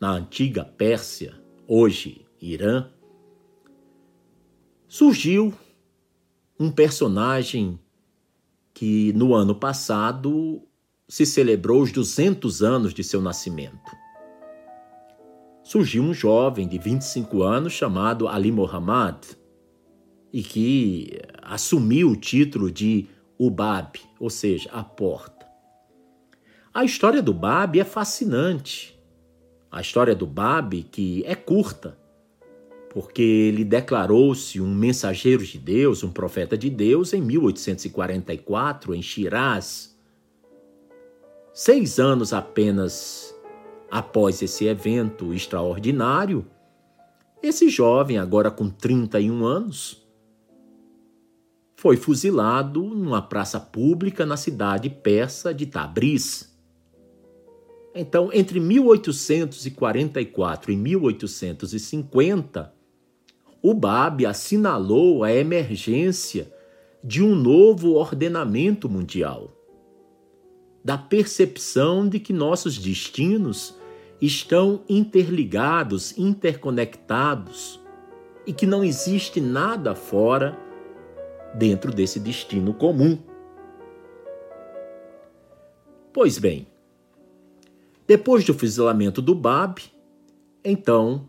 [0.00, 1.34] na antiga Pérsia,
[1.66, 2.88] hoje Irã,
[4.88, 5.54] surgiu
[6.58, 7.78] um personagem
[8.74, 10.62] que no ano passado
[11.08, 13.98] se celebrou os 200 anos de seu nascimento
[15.68, 19.22] surgiu um jovem de 25 anos chamado Ali Mohammad
[20.32, 23.06] e que assumiu o título de
[23.38, 25.46] Ubab, ou seja, a porta.
[26.72, 28.98] A história do Bab é fascinante.
[29.70, 31.98] A história do Bab, que é curta,
[32.90, 39.96] porque ele declarou-se um mensageiro de Deus, um profeta de Deus, em 1844, em Shiraz.
[41.52, 43.34] Seis anos apenas
[43.90, 46.44] Após esse evento extraordinário,
[47.42, 50.06] esse jovem, agora com 31 anos,
[51.74, 56.54] foi fuzilado numa praça pública na cidade persa de Tabriz.
[57.94, 62.74] Então, entre 1844 e 1850,
[63.62, 66.52] o Bab assinalou a emergência
[67.02, 69.52] de um novo ordenamento mundial,
[70.84, 73.76] da percepção de que nossos destinos
[74.20, 77.80] estão interligados, interconectados
[78.46, 80.58] e que não existe nada fora
[81.54, 83.18] dentro desse destino comum.
[86.12, 86.66] Pois bem,
[88.06, 89.82] depois do fuzilamento do Bab,
[90.64, 91.28] então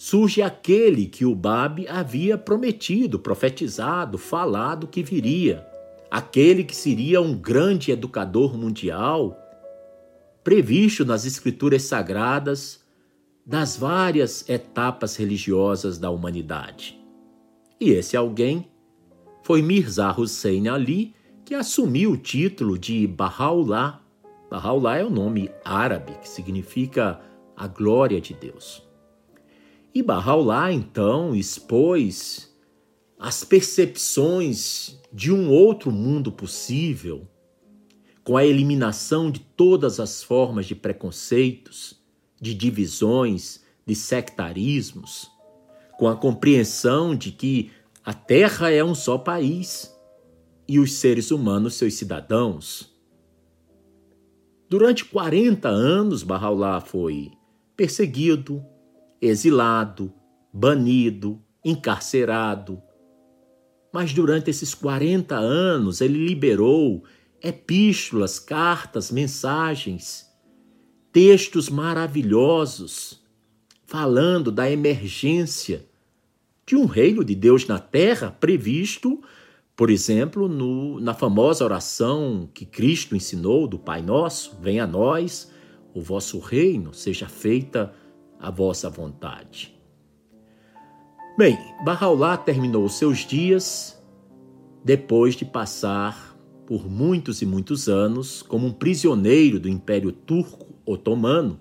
[0.00, 5.66] surge aquele que o Bab havia prometido, profetizado, falado que viria,
[6.08, 9.36] aquele que seria um grande educador mundial
[10.44, 12.80] previsto nas Escrituras Sagradas
[13.44, 16.96] das várias etapas religiosas da humanidade.
[17.80, 18.70] E esse alguém
[19.42, 21.12] foi Mirza Hussein Ali,
[21.44, 24.00] que assumiu o título de Baha'u'llah.
[24.48, 27.20] Baha'u'llah é o nome árabe que significa
[27.56, 28.87] a glória de Deus.
[29.94, 32.54] E Barraulá então expôs
[33.18, 37.26] as percepções de um outro mundo possível,
[38.22, 41.98] com a eliminação de todas as formas de preconceitos,
[42.40, 45.30] de divisões, de sectarismos,
[45.98, 47.70] com a compreensão de que
[48.04, 49.92] a Terra é um só país
[50.68, 52.94] e os seres humanos seus cidadãos.
[54.68, 57.32] Durante 40 anos, Barraulá foi
[57.74, 58.64] perseguido,
[59.20, 60.12] exilado,
[60.52, 62.82] banido, encarcerado.
[63.92, 67.04] Mas durante esses 40 anos ele liberou
[67.42, 70.26] epístolas, cartas, mensagens,
[71.12, 73.22] textos maravilhosos,
[73.86, 75.86] falando da emergência
[76.66, 79.22] de um reino de Deus na terra previsto,
[79.74, 85.50] por exemplo, no, na famosa oração que Cristo ensinou do Pai Nosso: Venha a nós
[85.94, 87.94] o vosso reino, seja feita
[88.38, 89.76] a vossa vontade.
[91.36, 93.96] Bem, Barraulá terminou seus dias
[94.84, 96.36] depois de passar
[96.66, 101.60] por muitos e muitos anos como um prisioneiro do Império Turco Otomano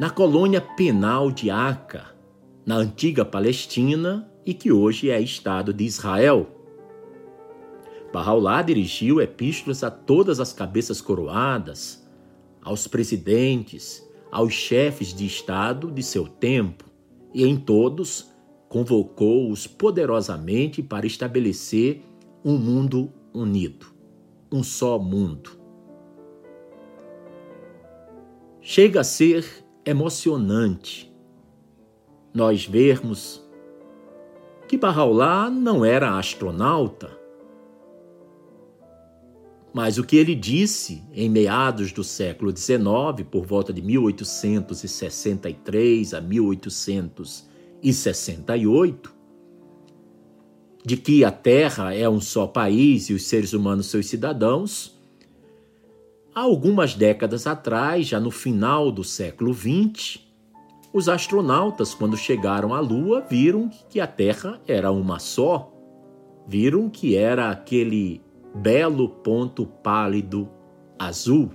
[0.00, 2.06] na colônia penal de Aca,
[2.64, 6.48] na antiga Palestina e que hoje é Estado de Israel.
[8.12, 12.06] Barraulá dirigiu epístolas a todas as cabeças coroadas,
[12.62, 14.02] aos presidentes,
[14.32, 16.86] aos chefes de Estado de seu tempo,
[17.34, 18.30] e em todos
[18.68, 22.02] convocou-os poderosamente para estabelecer
[22.42, 23.86] um mundo unido,
[24.50, 25.50] um só mundo.
[28.62, 29.44] Chega a ser
[29.84, 31.12] emocionante
[32.32, 33.46] nós vermos
[34.66, 37.10] que Barraulá não era astronauta,
[39.72, 46.20] mas o que ele disse em meados do século XIX, por volta de 1863 a
[46.20, 49.14] 1868,
[50.84, 55.00] de que a Terra é um só país e os seres humanos seus cidadãos,
[56.34, 60.20] há algumas décadas atrás, já no final do século XX,
[60.92, 65.72] os astronautas, quando chegaram à Lua, viram que a Terra era uma só.
[66.46, 68.20] Viram que era aquele
[68.54, 70.48] belo ponto pálido
[70.98, 71.50] azul.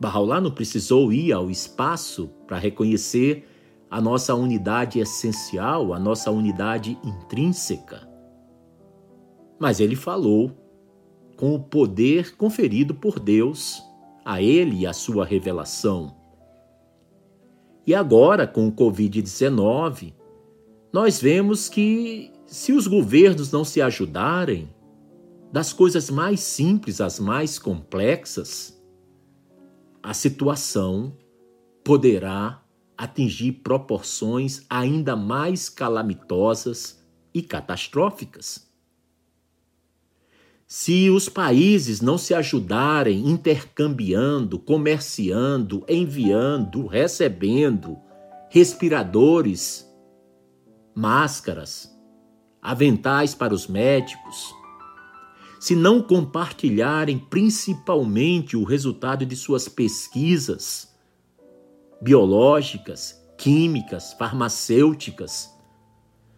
[0.00, 3.46] Bahá'u'lláh não precisou ir ao espaço para reconhecer
[3.90, 8.08] a nossa unidade essencial, a nossa unidade intrínseca.
[9.58, 10.52] Mas ele falou
[11.36, 13.82] com o poder conferido por Deus
[14.24, 16.14] a ele e a sua revelação.
[17.86, 20.12] E agora, com o Covid-19,
[20.92, 24.68] nós vemos que se os governos não se ajudarem,
[25.52, 28.80] das coisas mais simples às mais complexas,
[30.02, 31.16] a situação
[31.84, 32.62] poderá
[32.96, 38.68] atingir proporções ainda mais calamitosas e catastróficas.
[40.66, 47.98] Se os países não se ajudarem intercambiando, comerciando, enviando, recebendo
[48.48, 49.90] respiradores,
[50.94, 51.90] máscaras,
[52.62, 54.54] aventais para os médicos,
[55.60, 60.90] se não compartilharem principalmente o resultado de suas pesquisas
[62.00, 65.54] biológicas, químicas, farmacêuticas,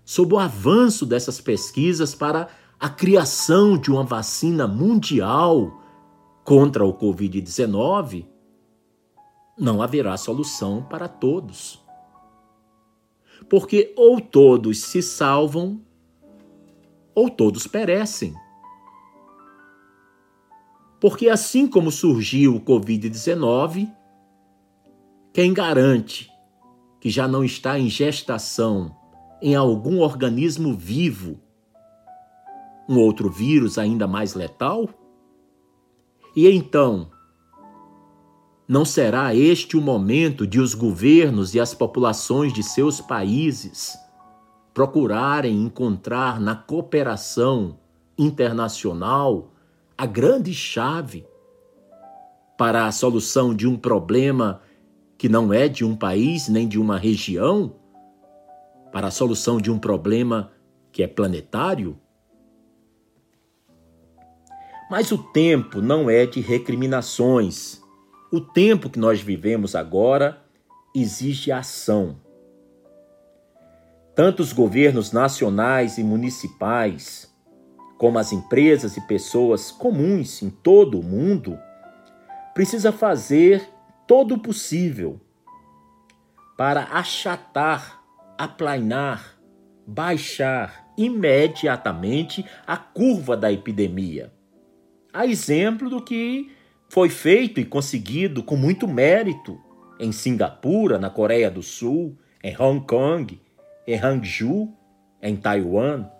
[0.04, 2.48] sob o avanço dessas pesquisas para
[2.80, 5.80] a criação de uma vacina mundial
[6.42, 8.26] contra o Covid-19,
[9.56, 11.80] não haverá solução para todos.
[13.48, 15.80] Porque ou todos se salvam,
[17.14, 18.34] ou todos perecem.
[21.02, 23.92] Porque assim como surgiu o Covid-19,
[25.32, 26.30] quem garante
[27.00, 28.94] que já não está em gestação
[29.42, 31.40] em algum organismo vivo
[32.88, 34.88] um outro vírus ainda mais letal?
[36.36, 37.10] E então,
[38.68, 43.98] não será este o momento de os governos e as populações de seus países
[44.72, 47.76] procurarem encontrar na cooperação
[48.16, 49.51] internacional
[50.02, 51.24] a grande chave
[52.58, 54.60] para a solução de um problema
[55.16, 57.76] que não é de um país nem de uma região,
[58.90, 60.50] para a solução de um problema
[60.90, 61.96] que é planetário?
[64.90, 67.80] Mas o tempo não é de recriminações.
[68.32, 70.42] O tempo que nós vivemos agora
[70.92, 72.16] exige ação.
[74.16, 77.31] Tanto os governos nacionais e municipais,
[78.02, 81.56] como as empresas e pessoas comuns em todo o mundo,
[82.52, 83.62] precisa fazer
[84.08, 85.20] todo o possível
[86.58, 88.02] para achatar,
[88.36, 89.38] aplainar,
[89.86, 94.32] baixar imediatamente a curva da epidemia.
[95.12, 96.50] A exemplo do que
[96.88, 99.60] foi feito e conseguido com muito mérito
[100.00, 103.40] em Singapura, na Coreia do Sul, em Hong Kong,
[103.86, 104.76] em Hangzhou,
[105.22, 106.10] em Taiwan.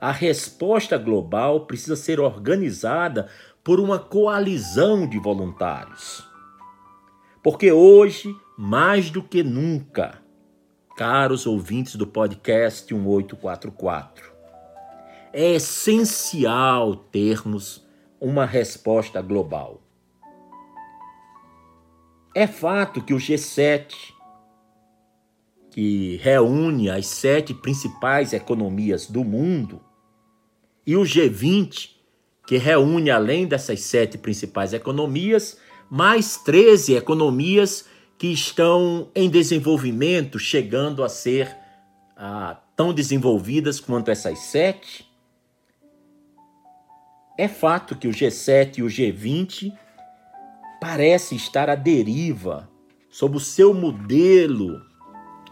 [0.00, 3.28] A resposta global precisa ser organizada
[3.64, 6.24] por uma coalizão de voluntários.
[7.42, 10.22] Porque hoje, mais do que nunca,
[10.96, 14.32] caros ouvintes do podcast 1844,
[15.32, 17.86] é essencial termos
[18.20, 19.82] uma resposta global.
[22.34, 24.14] É fato que o G7,
[25.76, 29.78] que reúne as sete principais economias do mundo,
[30.86, 31.90] e o G20,
[32.46, 35.58] que reúne, além dessas sete principais economias,
[35.90, 37.84] mais 13 economias
[38.16, 41.54] que estão em desenvolvimento, chegando a ser
[42.16, 45.06] ah, tão desenvolvidas quanto essas sete.
[47.36, 49.76] É fato que o G7 e o G20
[50.80, 52.66] parece estar à deriva
[53.10, 54.85] sob o seu modelo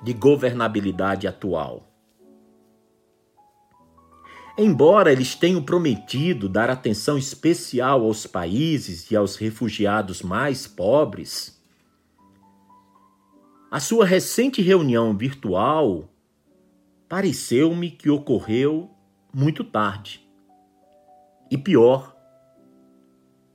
[0.05, 1.91] de governabilidade atual.
[4.57, 11.61] Embora eles tenham prometido dar atenção especial aos países e aos refugiados mais pobres,
[13.69, 16.09] a sua recente reunião virtual
[17.09, 18.91] pareceu-me que ocorreu
[19.35, 20.25] muito tarde.
[21.51, 22.15] E pior,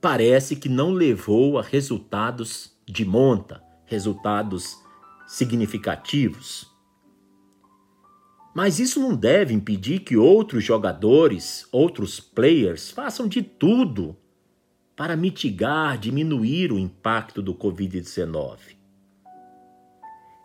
[0.00, 4.76] parece que não levou a resultados de monta, resultados
[5.30, 6.66] significativos.
[8.52, 14.16] Mas isso não deve impedir que outros jogadores, outros players, façam de tudo
[14.96, 18.58] para mitigar, diminuir o impacto do Covid-19.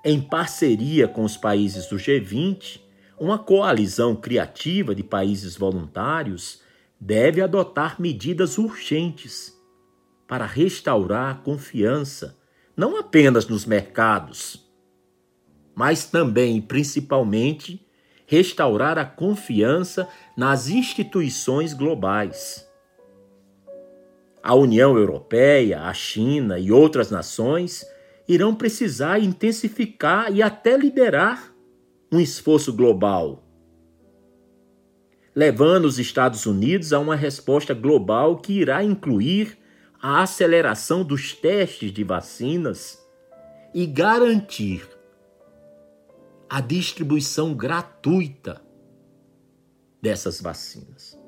[0.05, 2.79] Em parceria com os países do G20,
[3.19, 6.61] uma coalizão criativa de países voluntários
[7.01, 9.51] deve adotar medidas urgentes
[10.27, 12.37] para restaurar a confiança,
[12.77, 14.64] não apenas nos mercados,
[15.75, 17.85] mas também e principalmente
[18.25, 22.65] restaurar a confiança nas instituições globais.
[24.41, 27.85] A União Europeia, a China e outras nações
[28.27, 31.53] irão precisar intensificar e até liderar
[32.11, 33.45] um esforço global
[35.35, 39.57] levando os Estados Unidos a uma resposta global que irá incluir
[40.01, 42.97] a aceleração dos testes de vacinas
[43.73, 44.87] e garantir
[46.55, 48.61] a distribuição gratuita
[50.01, 51.19] dessas vacinas.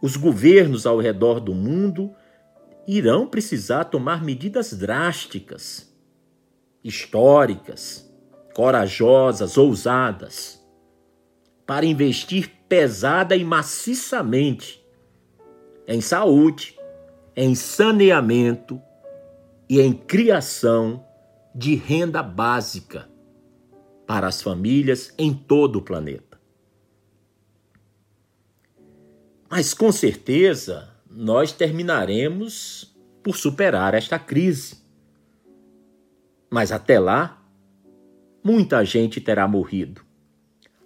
[0.00, 2.14] Os governos ao redor do mundo
[2.88, 5.94] irão precisar tomar medidas drásticas,
[6.82, 8.10] históricas,
[8.54, 10.66] corajosas, ousadas,
[11.66, 14.82] para investir pesada e maciçamente
[15.86, 16.74] em saúde,
[17.36, 18.80] em saneamento
[19.68, 21.04] e em criação
[21.54, 23.08] de renda básica
[24.06, 26.40] para as famílias em todo o planeta.
[29.48, 34.80] Mas com certeza nós terminaremos por superar esta crise.
[36.48, 37.42] Mas até lá,
[38.42, 40.02] muita gente terá morrido.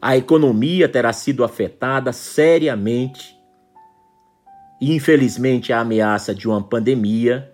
[0.00, 3.34] A economia terá sido afetada seriamente
[4.80, 7.50] e, infelizmente, a ameaça de uma pandemia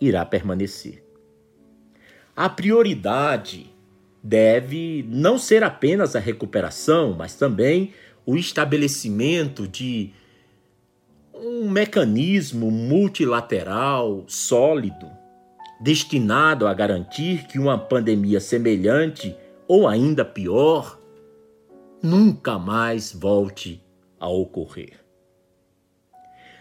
[0.00, 1.05] irá permanecer.
[2.36, 3.74] A prioridade
[4.22, 7.94] deve não ser apenas a recuperação, mas também
[8.26, 10.12] o estabelecimento de
[11.32, 15.08] um mecanismo multilateral sólido
[15.80, 19.34] destinado a garantir que uma pandemia semelhante
[19.66, 21.00] ou ainda pior
[22.02, 23.82] nunca mais volte
[24.20, 25.00] a ocorrer.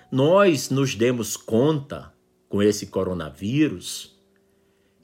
[0.10, 2.14] Nós nos demos conta
[2.48, 4.15] com esse coronavírus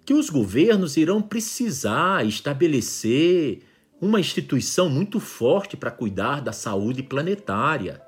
[0.06, 3.64] que os governos irão precisar estabelecer
[4.02, 8.02] uma instituição muito forte para cuidar da saúde planetária.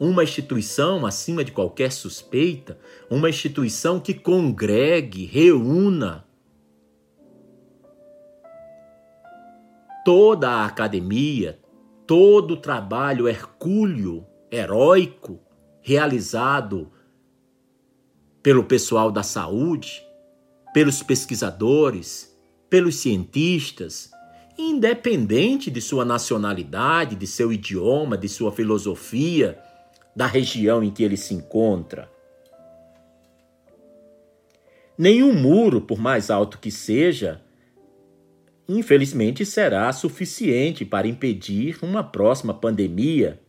[0.00, 2.76] Uma instituição acima de qualquer suspeita,
[3.08, 6.26] uma instituição que congregue, reúna
[10.04, 11.60] toda a academia,
[12.04, 15.40] todo o trabalho hercúleo, heróico,
[15.80, 16.90] realizado
[18.42, 20.04] pelo pessoal da saúde,
[20.72, 22.34] pelos pesquisadores,
[22.68, 24.10] pelos cientistas,
[24.56, 29.58] independente de sua nacionalidade, de seu idioma, de sua filosofia,
[30.14, 32.10] da região em que ele se encontra.
[34.96, 37.42] Nenhum muro, por mais alto que seja,
[38.68, 43.40] infelizmente será suficiente para impedir uma próxima pandemia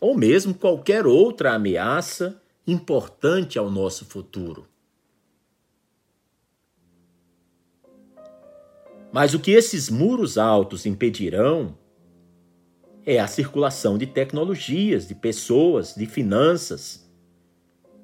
[0.00, 4.66] ou mesmo qualquer outra ameaça importante ao nosso futuro.
[9.14, 11.78] Mas o que esses muros altos impedirão
[13.06, 17.08] é a circulação de tecnologias, de pessoas, de finanças.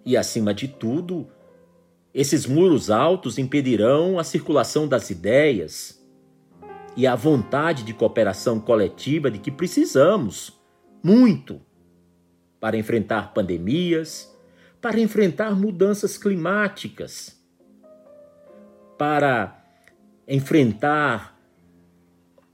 [0.06, 1.26] E, acima de tudo,
[2.14, 6.00] esses muros altos impedirão a circulação das ideias
[6.96, 10.61] e a vontade de cooperação coletiva de que precisamos
[11.02, 11.61] muito
[12.61, 14.32] para enfrentar pandemias,
[14.80, 17.36] para enfrentar mudanças climáticas,
[18.96, 19.59] para
[20.31, 21.37] enfrentar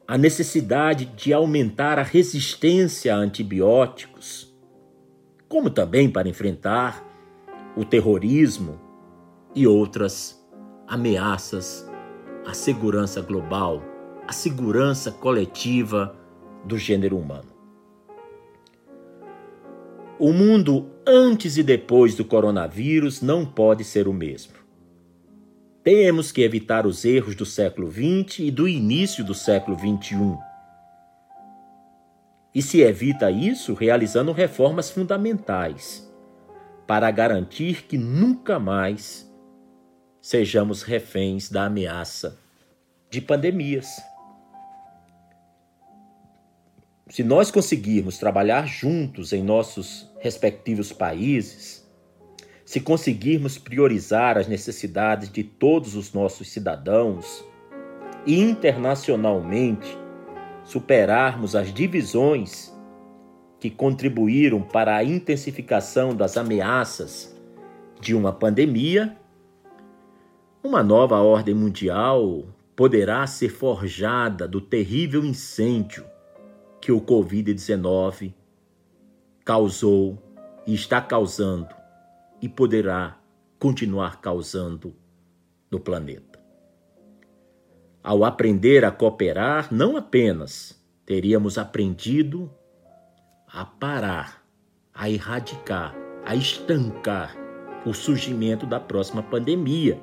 [0.09, 4.51] a necessidade de aumentar a resistência a antibióticos,
[5.47, 7.05] como também para enfrentar
[7.77, 8.81] o terrorismo
[9.55, 10.43] e outras
[10.89, 11.87] ameaças
[12.47, 13.83] à segurança global,
[14.27, 16.17] à segurança coletiva
[16.65, 17.53] do gênero humano.
[20.19, 24.56] O mundo antes e depois do coronavírus não pode ser o mesmo.
[25.87, 30.37] Temos que evitar os erros do século XX e do início do século XXI.
[32.53, 36.05] E se evita isso realizando reformas fundamentais
[36.89, 39.33] para garantir que nunca mais
[40.21, 42.37] sejamos reféns da ameaça
[43.09, 43.87] de pandemias.
[47.11, 51.86] Se nós conseguirmos trabalhar juntos em nossos respectivos países,
[52.67, 57.45] se conseguirmos priorizar as necessidades de todos os nossos cidadãos
[58.27, 59.97] e internacionalmente
[60.65, 62.77] superarmos as divisões
[63.61, 67.33] que contribuíram para a intensificação das ameaças
[68.01, 69.17] de uma pandemia,
[70.61, 76.05] uma nova ordem mundial poderá ser forjada do terrível incêndio
[76.81, 78.35] que o Covid-19
[79.45, 80.21] causou
[80.67, 81.86] e está causando
[82.41, 83.19] e poderá
[83.59, 84.95] continuar causando
[85.71, 86.39] no planeta.
[88.03, 92.51] Ao aprender a cooperar, não apenas teríamos aprendido
[93.49, 94.45] a parar,
[94.95, 97.37] a erradicar, a estancar
[97.85, 100.01] o surgimento da próxima pandemia.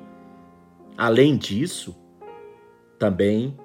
[0.96, 1.96] Além disso,
[2.98, 3.56] também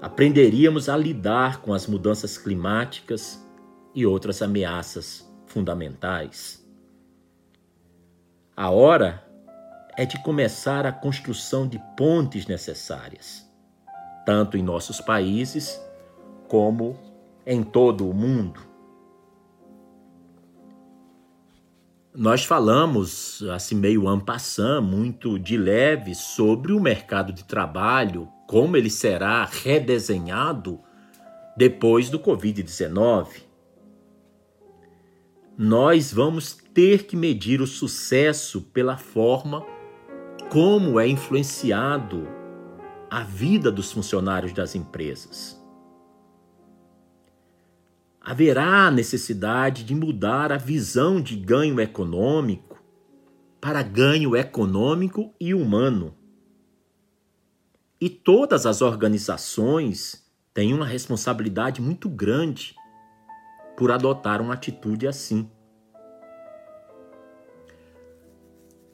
[0.00, 3.44] aprenderíamos a lidar com as mudanças climáticas
[3.94, 6.61] e outras ameaças fundamentais.
[8.56, 9.24] A hora
[9.96, 13.50] é de começar a construção de pontes necessárias,
[14.26, 15.80] tanto em nossos países
[16.48, 16.98] como
[17.46, 18.60] em todo o mundo.
[22.14, 28.90] Nós falamos, assim meio ampassam, muito de leve, sobre o mercado de trabalho, como ele
[28.90, 30.78] será redesenhado
[31.56, 33.52] depois do Covid-19
[35.56, 39.64] nós vamos ter que medir o sucesso pela forma
[40.50, 42.28] como é influenciado
[43.10, 45.60] a vida dos funcionários das empresas.
[48.20, 52.80] Haverá necessidade de mudar a visão de ganho econômico
[53.60, 56.14] para ganho econômico e humano.
[58.00, 62.74] E todas as organizações têm uma responsabilidade muito grande
[63.76, 65.48] por adotar uma atitude assim.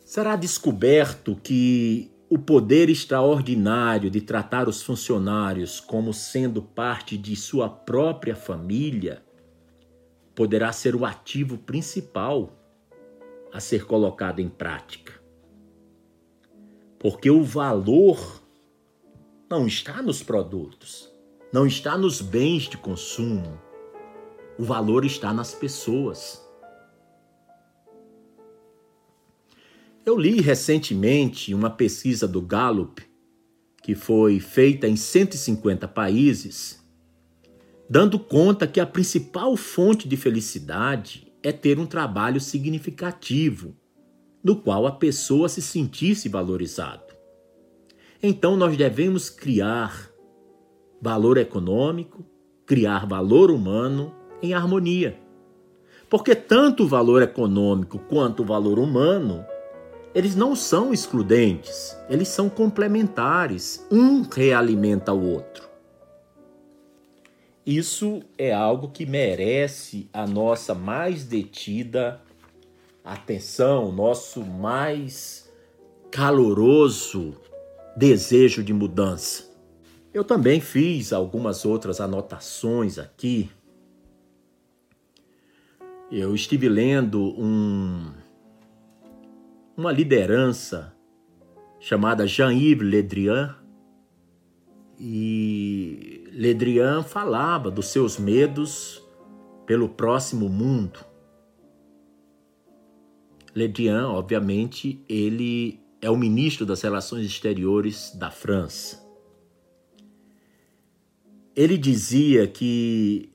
[0.09, 7.69] Será descoberto que o poder extraordinário de tratar os funcionários como sendo parte de sua
[7.69, 9.23] própria família
[10.35, 12.59] poderá ser o ativo principal
[13.53, 15.13] a ser colocado em prática.
[16.99, 18.43] Porque o valor
[19.51, 21.13] não está nos produtos,
[21.53, 23.61] não está nos bens de consumo,
[24.59, 26.48] o valor está nas pessoas.
[30.09, 33.03] Eu li recentemente uma pesquisa do Gallup,
[33.83, 36.83] que foi feita em 150 países,
[37.91, 43.77] dando conta que a principal fonte de felicidade é ter um trabalho significativo,
[44.43, 47.13] no qual a pessoa se sentisse valorizado.
[48.23, 50.11] Então nós devemos criar
[51.03, 52.25] valor econômico,
[52.65, 55.21] criar valor humano em harmonia.
[56.09, 59.45] Porque tanto o valor econômico quanto o valor humano,
[60.19, 65.69] eles não são excludentes, eles são complementares, um realimenta o outro.
[67.65, 72.21] Isso é algo que merece a nossa mais detida
[73.05, 75.49] atenção, nosso mais
[76.11, 77.37] caloroso
[77.97, 79.45] desejo de mudança.
[80.13, 83.49] Eu também fiz algumas outras anotações aqui.
[86.11, 88.11] Eu estive lendo um,
[89.79, 90.93] uma liderança
[91.79, 93.55] chamada Jean-Yves Le Drian,
[94.99, 99.01] e Le Drian falava dos seus medos
[99.65, 100.99] pelo próximo mundo.
[103.55, 109.01] Le Drian, obviamente, ele é o ministro das Relações Exteriores da França.
[111.55, 113.33] Ele dizia que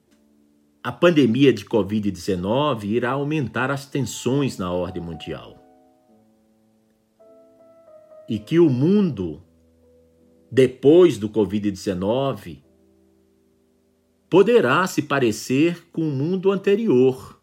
[0.84, 5.63] a pandemia de Covid-19 irá aumentar as tensões na ordem mundial.
[8.28, 9.42] E que o mundo
[10.52, 12.62] depois do Covid-19
[14.30, 17.42] poderá se parecer com o mundo anterior,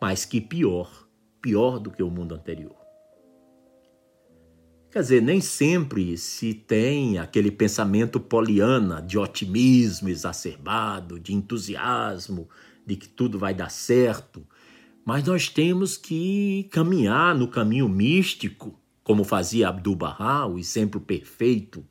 [0.00, 1.08] mas que pior,
[1.40, 2.76] pior do que o mundo anterior.
[4.92, 12.48] Quer dizer, nem sempre se tem aquele pensamento poliana de otimismo exacerbado, de entusiasmo,
[12.86, 14.46] de que tudo vai dar certo,
[15.04, 21.84] mas nós temos que caminhar no caminho místico como fazia Abdu'l-Bahá, o exemplo perfeito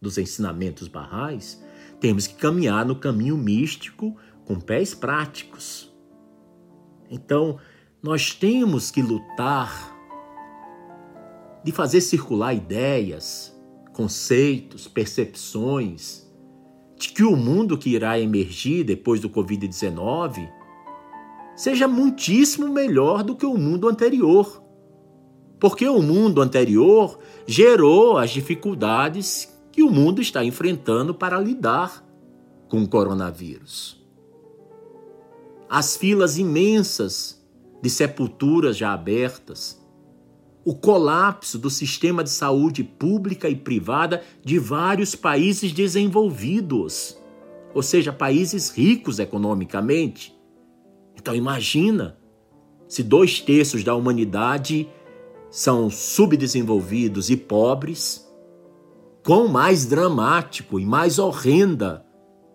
[0.00, 1.62] dos ensinamentos barrais,
[2.00, 5.92] temos que caminhar no caminho místico com pés práticos.
[7.10, 7.58] Então,
[8.02, 9.94] nós temos que lutar
[11.64, 13.54] de fazer circular ideias,
[13.92, 16.26] conceitos, percepções
[16.96, 20.48] de que o mundo que irá emergir depois do Covid-19
[21.54, 24.62] seja muitíssimo melhor do que o mundo anterior
[25.58, 32.04] porque o mundo anterior gerou as dificuldades que o mundo está enfrentando para lidar
[32.68, 34.02] com o coronavírus.
[35.68, 37.44] As filas imensas
[37.82, 39.80] de sepulturas já abertas,
[40.64, 47.16] o colapso do sistema de saúde pública e privada de vários países desenvolvidos,
[47.74, 50.34] ou seja, países ricos economicamente.
[51.16, 52.16] Então imagina
[52.88, 54.88] se dois terços da humanidade
[55.50, 58.26] são subdesenvolvidos e pobres,
[59.22, 62.04] quão mais dramático e mais horrenda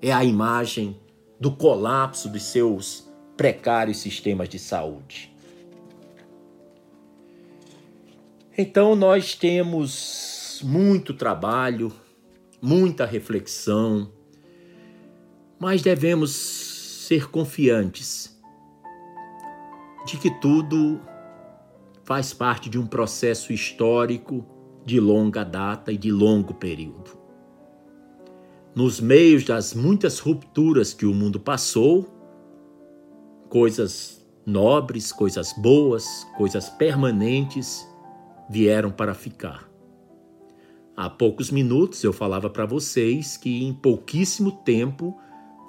[0.02, 1.00] é a imagem
[1.40, 5.36] do colapso de seus precários sistemas de saúde.
[8.58, 11.92] Então, nós temos muito trabalho,
[12.62, 14.12] muita reflexão,
[15.60, 18.40] mas devemos ser confiantes
[20.06, 21.00] de que tudo
[22.12, 24.46] faz parte de um processo histórico
[24.86, 27.18] de longa data e de longo período.
[28.76, 32.06] Nos meios das muitas rupturas que o mundo passou,
[33.48, 37.88] coisas nobres, coisas boas, coisas permanentes
[38.50, 39.72] vieram para ficar.
[40.98, 45.18] Há poucos minutos eu falava para vocês que em pouquíssimo tempo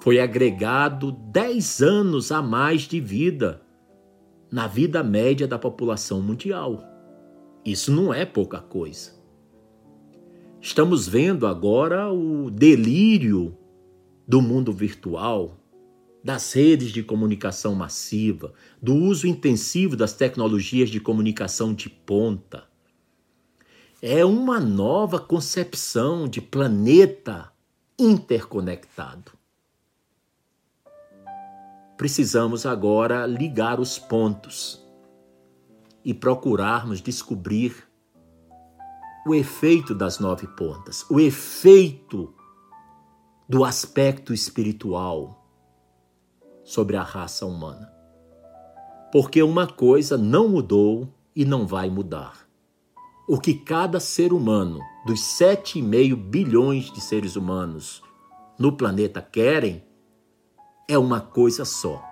[0.01, 3.63] foi agregado 10 anos a mais de vida
[4.53, 6.83] na vida média da população mundial.
[7.65, 9.13] Isso não é pouca coisa.
[10.61, 13.57] Estamos vendo agora o delírio
[14.27, 15.57] do mundo virtual,
[16.23, 22.63] das redes de comunicação massiva, do uso intensivo das tecnologias de comunicação de ponta.
[24.03, 27.51] É uma nova concepção de planeta
[27.97, 29.31] interconectado
[31.97, 34.83] precisamos agora ligar os pontos
[36.03, 37.87] e procurarmos descobrir
[39.25, 42.33] o efeito das nove pontas, o efeito
[43.47, 45.47] do aspecto espiritual
[46.63, 47.91] sobre a raça humana.
[49.11, 52.47] Porque uma coisa não mudou e não vai mudar.
[53.27, 58.01] O que cada ser humano, dos 7,5 bilhões de seres humanos
[58.59, 59.83] no planeta querem,
[60.87, 62.03] é uma coisa só: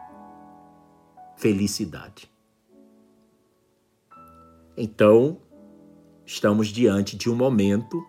[1.36, 2.32] felicidade.
[4.78, 5.38] Então,
[6.26, 8.02] estamos diante de um momento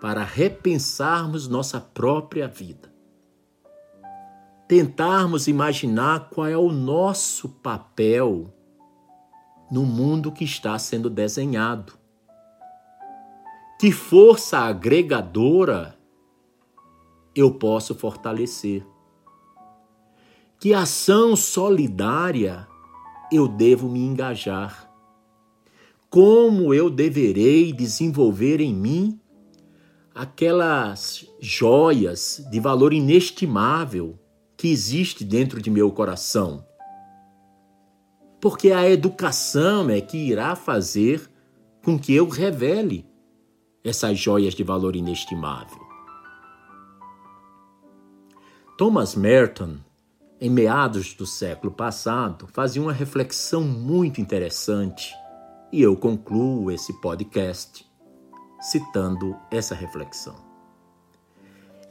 [0.00, 2.94] para repensarmos nossa própria vida.
[4.68, 8.52] Tentarmos imaginar qual é o nosso papel
[9.70, 11.94] no mundo que está sendo desenhado.
[13.80, 15.96] Que força agregadora
[17.34, 18.84] eu posso fortalecer?
[20.58, 22.66] Que ação solidária
[23.30, 24.90] eu devo me engajar?
[26.08, 29.20] Como eu deverei desenvolver em mim
[30.14, 34.18] aquelas joias de valor inestimável
[34.56, 36.64] que existe dentro de meu coração?
[38.40, 41.30] Porque a educação é que irá fazer
[41.84, 43.04] com que eu revele
[43.84, 45.84] essas joias de valor inestimável.
[48.78, 49.78] Thomas Merton,
[50.40, 55.14] em meados do século passado, fazia uma reflexão muito interessante
[55.72, 57.86] e eu concluo esse podcast
[58.60, 60.36] citando essa reflexão.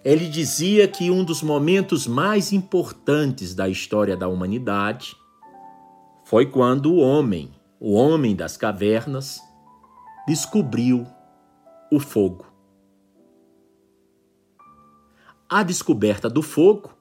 [0.04, 5.16] Ele dizia que um dos momentos mais importantes da história da humanidade
[6.24, 9.42] foi quando o homem, o homem das cavernas,
[10.28, 11.08] descobriu
[11.92, 12.46] o fogo.
[15.50, 16.92] A descoberta do fogo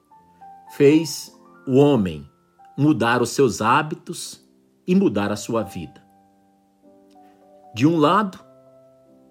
[0.75, 1.34] fez
[1.67, 2.29] o homem
[2.77, 4.43] mudar os seus hábitos
[4.85, 6.03] e mudar a sua vida.
[7.73, 8.39] De um lado,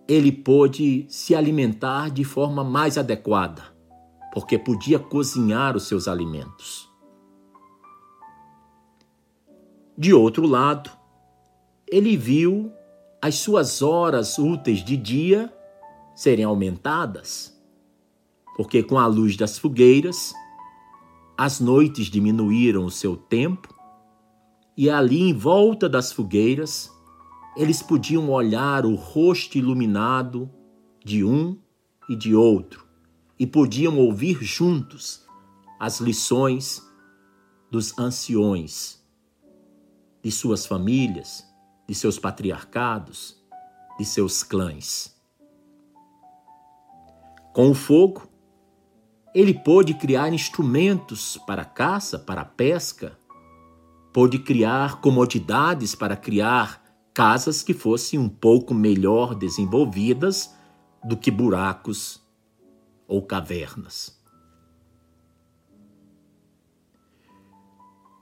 [0.09, 3.63] ele pôde se alimentar de forma mais adequada,
[4.33, 6.91] porque podia cozinhar os seus alimentos.
[9.97, 10.91] De outro lado,
[11.87, 12.73] ele viu
[13.23, 15.53] as suas horas úteis de dia
[16.15, 17.57] serem aumentadas,
[18.57, 20.35] porque com a luz das fogueiras,
[21.37, 23.75] as noites diminuíram o seu tempo
[24.77, 26.91] e ali em volta das fogueiras
[27.57, 30.51] eles podiam olhar o rosto iluminado
[31.05, 31.59] de um
[32.09, 32.87] e de outro
[33.39, 35.25] e podiam ouvir juntos
[35.79, 36.83] as lições
[37.71, 39.05] dos anciões,
[40.23, 41.45] de suas famílias,
[41.89, 43.37] de seus patriarcados,
[43.99, 45.15] de seus clãs.
[47.53, 48.29] Com o fogo,
[49.35, 53.19] ele pôde criar instrumentos para a caça, para a pesca,
[54.13, 60.55] pôde criar comodidades para criar casas que fossem um pouco melhor desenvolvidas
[61.03, 62.23] do que buracos
[63.09, 64.17] ou cavernas.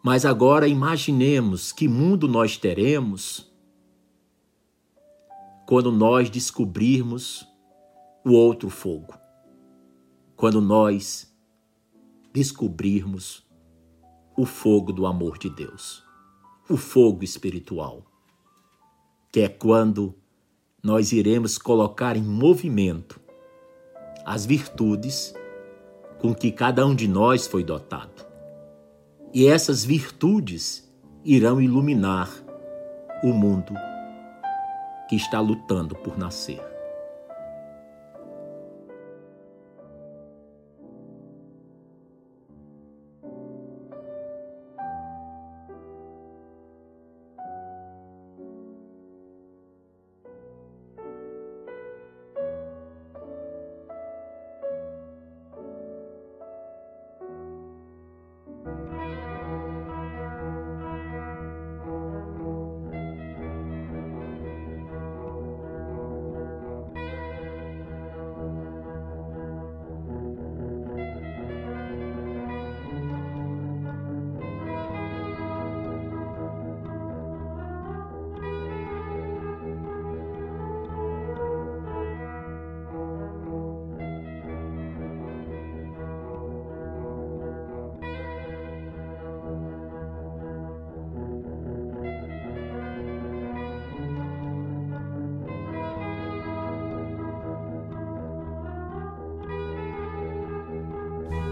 [0.03, 3.53] Mas agora imaginemos que mundo nós teremos
[5.67, 7.47] quando nós descobrirmos
[8.25, 9.22] o outro fogo.
[10.43, 11.33] Quando nós
[12.33, 13.47] descobrirmos
[14.37, 16.03] o fogo do amor de Deus,
[16.69, 18.03] o fogo espiritual,
[19.31, 20.13] que é quando
[20.83, 23.21] nós iremos colocar em movimento
[24.27, 25.33] as virtudes
[26.19, 28.27] com que cada um de nós foi dotado.
[29.33, 30.93] E essas virtudes
[31.25, 32.29] irão iluminar
[33.23, 33.73] o mundo
[35.09, 36.72] que está lutando por nascer.